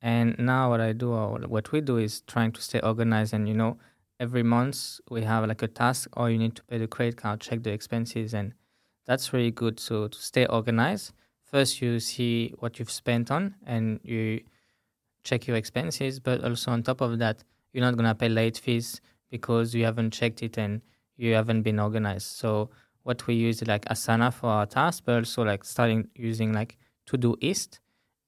And 0.04 0.38
now 0.38 0.68
what 0.68 0.82
I 0.82 0.92
do 0.92 1.12
or 1.12 1.38
what 1.48 1.72
we 1.72 1.80
do 1.80 1.96
is 1.96 2.20
trying 2.26 2.52
to 2.52 2.60
stay 2.60 2.78
organized 2.80 3.32
and 3.32 3.48
you 3.48 3.54
know 3.54 3.78
every 4.20 4.42
month 4.42 5.00
we 5.10 5.22
have 5.22 5.48
like 5.48 5.62
a 5.62 5.66
task 5.66 6.10
or 6.12 6.28
you 6.28 6.36
need 6.36 6.54
to 6.56 6.62
pay 6.64 6.76
the 6.76 6.86
credit 6.86 7.16
card, 7.16 7.40
check 7.40 7.62
the 7.62 7.72
expenses 7.72 8.34
and 8.34 8.52
that's 9.06 9.32
really 9.32 9.50
good. 9.50 9.80
So 9.80 10.08
to 10.08 10.18
stay 10.18 10.44
organized, 10.44 11.14
first 11.42 11.80
you 11.80 12.00
see 12.00 12.52
what 12.58 12.78
you've 12.78 12.90
spent 12.90 13.30
on 13.30 13.54
and 13.66 13.98
you 14.02 14.42
check 15.22 15.46
your 15.46 15.56
expenses, 15.56 16.20
but 16.20 16.44
also 16.44 16.70
on 16.72 16.82
top 16.82 17.00
of 17.00 17.18
that, 17.20 17.42
you're 17.72 17.80
not 17.82 17.96
gonna 17.96 18.14
pay 18.14 18.28
late 18.28 18.58
fees 18.58 19.00
because 19.30 19.74
you 19.74 19.86
haven't 19.86 20.10
checked 20.12 20.42
it 20.42 20.58
and 20.58 20.82
you 21.16 21.32
haven't 21.32 21.62
been 21.62 21.80
organized. 21.80 22.26
So 22.26 22.68
what 23.04 23.26
we 23.26 23.36
use 23.36 23.66
like 23.66 23.86
Asana 23.86 24.34
for 24.34 24.48
our 24.50 24.66
tasks, 24.66 25.00
but 25.00 25.14
also 25.14 25.44
like 25.44 25.64
starting 25.64 26.08
using 26.14 26.52
like 26.52 26.76
Todoist 27.08 27.78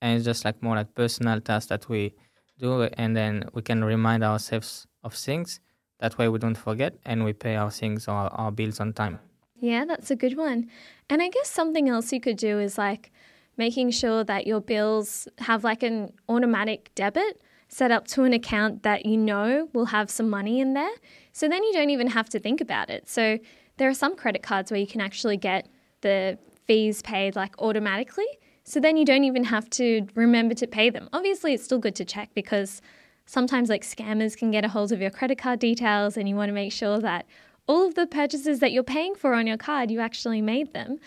and 0.01 0.17
it's 0.17 0.25
just 0.25 0.45
like 0.45 0.63
more 0.63 0.77
like 0.77 0.95
personal 0.95 1.41
tasks 1.41 1.69
that 1.69 1.89
we 1.89 2.15
do 2.59 2.83
and 2.83 3.17
then 3.17 3.45
we 3.53 3.63
can 3.63 3.85
remind 3.85 4.25
ourselves 4.25 4.87
of 5.05 5.15
things. 5.15 5.61
That 6.01 6.19
way 6.19 6.29
we 6.29 6.39
don't 6.39 6.57
forget 6.59 6.95
and 7.05 7.25
we 7.25 7.33
pay 7.33 7.57
our 7.57 7.71
things 7.71 8.07
or 8.09 8.15
our 8.15 8.51
bills 8.51 8.81
on 8.81 8.93
time. 8.93 9.19
Yeah 9.59 9.85
that's 9.85 10.11
a 10.11 10.17
good 10.17 10.37
one. 10.37 10.71
And 11.09 11.23
i 11.23 11.29
guess 11.29 11.51
something 11.51 11.89
else 11.89 12.13
you 12.13 12.21
could 12.21 12.37
do 12.37 12.59
is 12.59 12.79
like 12.79 13.13
making 13.57 13.91
sure 13.91 14.25
that 14.25 14.47
your 14.47 14.61
bills 14.61 15.29
have 15.39 15.65
like 15.65 15.83
an 15.83 16.13
automatic 16.29 16.91
debit 16.95 17.41
set 17.69 17.91
up 17.91 18.07
to 18.07 18.23
an 18.23 18.33
account 18.33 18.83
that 18.83 19.07
you 19.07 19.17
know 19.17 19.69
will 19.73 19.87
have 19.87 20.11
some 20.11 20.29
money 20.31 20.61
in 20.61 20.75
there. 20.75 20.95
So 21.33 21.49
then 21.49 21.63
you 21.65 21.73
don't 21.73 21.91
even 21.91 22.09
have 22.09 22.29
to 22.31 22.39
think 22.39 22.61
about 22.61 22.91
it. 22.91 23.09
So 23.09 23.39
there 23.77 23.89
are 23.89 23.95
some 23.95 24.15
credit 24.17 24.43
cards 24.43 24.71
where 24.71 24.81
you 24.81 24.87
can 24.87 25.01
actually 25.01 25.37
get 25.37 25.69
the 26.03 26.39
fees 26.67 27.03
paid 27.03 27.37
like 27.37 27.61
automatically 27.61 28.27
so 28.67 28.81
then 28.81 28.97
you 28.97 29.05
don't 29.05 29.23
even 29.23 29.45
have 29.45 29.71
to 29.71 30.07
remember 30.17 30.53
to 30.57 30.67
pay 30.67 30.91
them. 30.91 31.09
Obviously, 31.13 31.55
it's 31.55 31.63
still 31.63 31.79
good 31.79 31.95
to 31.95 32.05
check 32.05 32.31
because 32.35 32.83
sometimes 33.25 33.69
like 33.69 33.83
scammers 33.83 34.37
can 34.37 34.51
get 34.51 34.65
a 34.65 34.69
hold 34.69 34.91
of 34.91 35.01
your 35.01 35.11
credit 35.11 35.39
card 35.39 35.61
details 35.61 36.17
and 36.17 36.29
you 36.29 36.35
want 36.35 36.49
to 36.49 36.53
make 36.53 36.73
sure 36.73 36.99
that 36.99 37.27
all 37.69 37.87
of 37.87 37.95
the 37.95 38.09
purchases 38.09 38.59
that 38.59 38.73
you're 38.73 38.83
paying 38.83 39.15
for 39.15 39.35
on 39.35 39.47
your 39.47 39.57
card, 39.57 39.91
you 39.91 40.01
actually 40.01 40.43
made 40.43 40.73
them. 40.73 40.99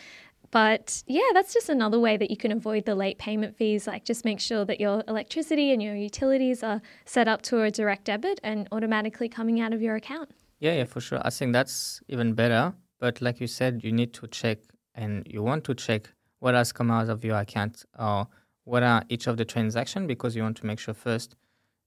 But 0.51 1.03
yeah, 1.05 1.29
that's 1.33 1.53
just 1.53 1.67
another 1.67 1.99
way 1.99 2.15
that 2.15 2.31
you 2.31 2.37
can 2.37 2.53
avoid 2.53 2.85
the 2.85 2.95
late 2.95 3.17
payment 3.17 3.57
fees. 3.57 3.85
Like, 3.85 4.05
just 4.05 4.23
make 4.23 4.39
sure 4.39 4.63
that 4.63 4.79
your 4.79 5.03
electricity 5.09 5.73
and 5.73 5.83
your 5.83 5.95
utilities 5.95 6.63
are 6.63 6.81
set 7.05 7.27
up 7.27 7.41
to 7.43 7.61
a 7.61 7.71
direct 7.71 8.05
debit 8.05 8.39
and 8.41 8.69
automatically 8.71 9.27
coming 9.27 9.59
out 9.59 9.73
of 9.73 9.81
your 9.81 9.95
account. 9.95 10.31
Yeah, 10.59 10.73
yeah, 10.75 10.85
for 10.85 11.01
sure. 11.01 11.21
I 11.23 11.29
think 11.29 11.51
that's 11.53 12.01
even 12.07 12.33
better. 12.33 12.73
But 12.99 13.21
like 13.21 13.39
you 13.41 13.47
said, 13.47 13.83
you 13.83 13.91
need 13.91 14.13
to 14.15 14.27
check 14.27 14.59
and 14.95 15.27
you 15.29 15.43
want 15.43 15.65
to 15.65 15.75
check 15.75 16.09
what 16.39 16.53
has 16.53 16.71
come 16.71 16.91
out 16.91 17.09
of 17.09 17.23
your 17.23 17.37
account 17.37 17.85
or 17.97 18.27
what 18.63 18.83
are 18.83 19.03
each 19.09 19.27
of 19.27 19.37
the 19.37 19.45
transaction 19.45 20.07
because 20.07 20.35
you 20.35 20.43
want 20.43 20.57
to 20.57 20.65
make 20.65 20.79
sure 20.79 20.93
first 20.93 21.35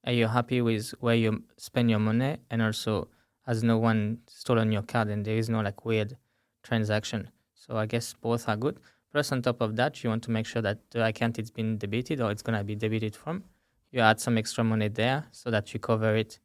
uh, 0.07 0.11
are 0.11 0.13
you 0.13 0.27
happy 0.27 0.61
with 0.61 0.91
where 1.01 1.15
you 1.15 1.43
spend 1.57 1.91
your 1.91 1.99
money 1.99 2.37
and 2.51 2.63
also 2.63 3.09
has 3.47 3.63
no 3.63 3.79
one 3.79 4.19
stolen 4.27 4.73
your 4.73 4.83
card 4.83 5.09
and 5.09 5.25
there 5.25 5.37
is 5.37 5.49
no 5.49 5.61
like 5.61 5.85
weird 5.85 6.17
transaction 6.63 7.31
so 7.55 7.77
i 7.77 7.87
guess 7.87 8.15
both 8.15 8.49
are 8.49 8.57
good 8.57 8.79
plus 9.11 9.31
on 9.33 9.43
top 9.43 9.61
of 9.61 9.77
that 9.77 10.03
you 10.03 10.11
want 10.11 10.23
to 10.23 10.31
make 10.31 10.47
sure 10.47 10.63
that 10.63 10.79
the 10.91 11.05
account 11.05 11.39
is 11.39 11.51
being 11.51 11.77
debited 11.77 12.21
or 12.21 12.31
it's 12.31 12.43
going 12.43 12.59
to 12.59 12.65
be 12.65 12.75
debited 12.75 13.15
from 13.15 13.45
you 13.93 14.01
add 14.01 14.19
some 14.19 14.39
extra 14.39 14.65
money 14.65 14.89
there 14.89 15.27
so 15.31 15.51
that 15.51 15.73
you 15.73 15.79
cover 15.79 16.17
it 16.17 16.41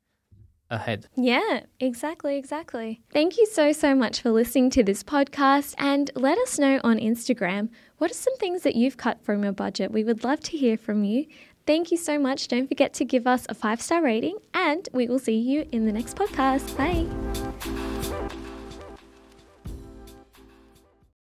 ahead. 0.69 1.07
Yeah, 1.15 1.61
exactly, 1.79 2.37
exactly. 2.37 3.01
Thank 3.11 3.37
you 3.37 3.45
so, 3.45 3.71
so 3.71 3.95
much 3.95 4.21
for 4.21 4.31
listening 4.31 4.69
to 4.71 4.83
this 4.83 5.03
podcast 5.03 5.75
and 5.77 6.11
let 6.15 6.37
us 6.37 6.59
know 6.59 6.79
on 6.83 6.97
Instagram 6.99 7.69
what 7.97 8.11
are 8.11 8.15
some 8.15 8.35
things 8.37 8.63
that 8.63 8.75
you've 8.75 8.97
cut 8.97 9.23
from 9.23 9.43
your 9.43 9.53
budget. 9.53 9.91
We 9.91 10.03
would 10.03 10.23
love 10.23 10.39
to 10.41 10.57
hear 10.57 10.77
from 10.77 11.03
you. 11.03 11.25
Thank 11.65 11.91
you 11.91 11.97
so 11.97 12.17
much. 12.17 12.47
Don't 12.47 12.67
forget 12.67 12.93
to 12.93 13.05
give 13.05 13.27
us 13.27 13.45
a 13.49 13.53
five 13.53 13.81
star 13.81 14.01
rating 14.01 14.37
and 14.53 14.87
we 14.93 15.07
will 15.07 15.19
see 15.19 15.37
you 15.37 15.67
in 15.71 15.85
the 15.85 15.91
next 15.91 16.15
podcast. 16.15 16.75
Bye. 16.77 17.96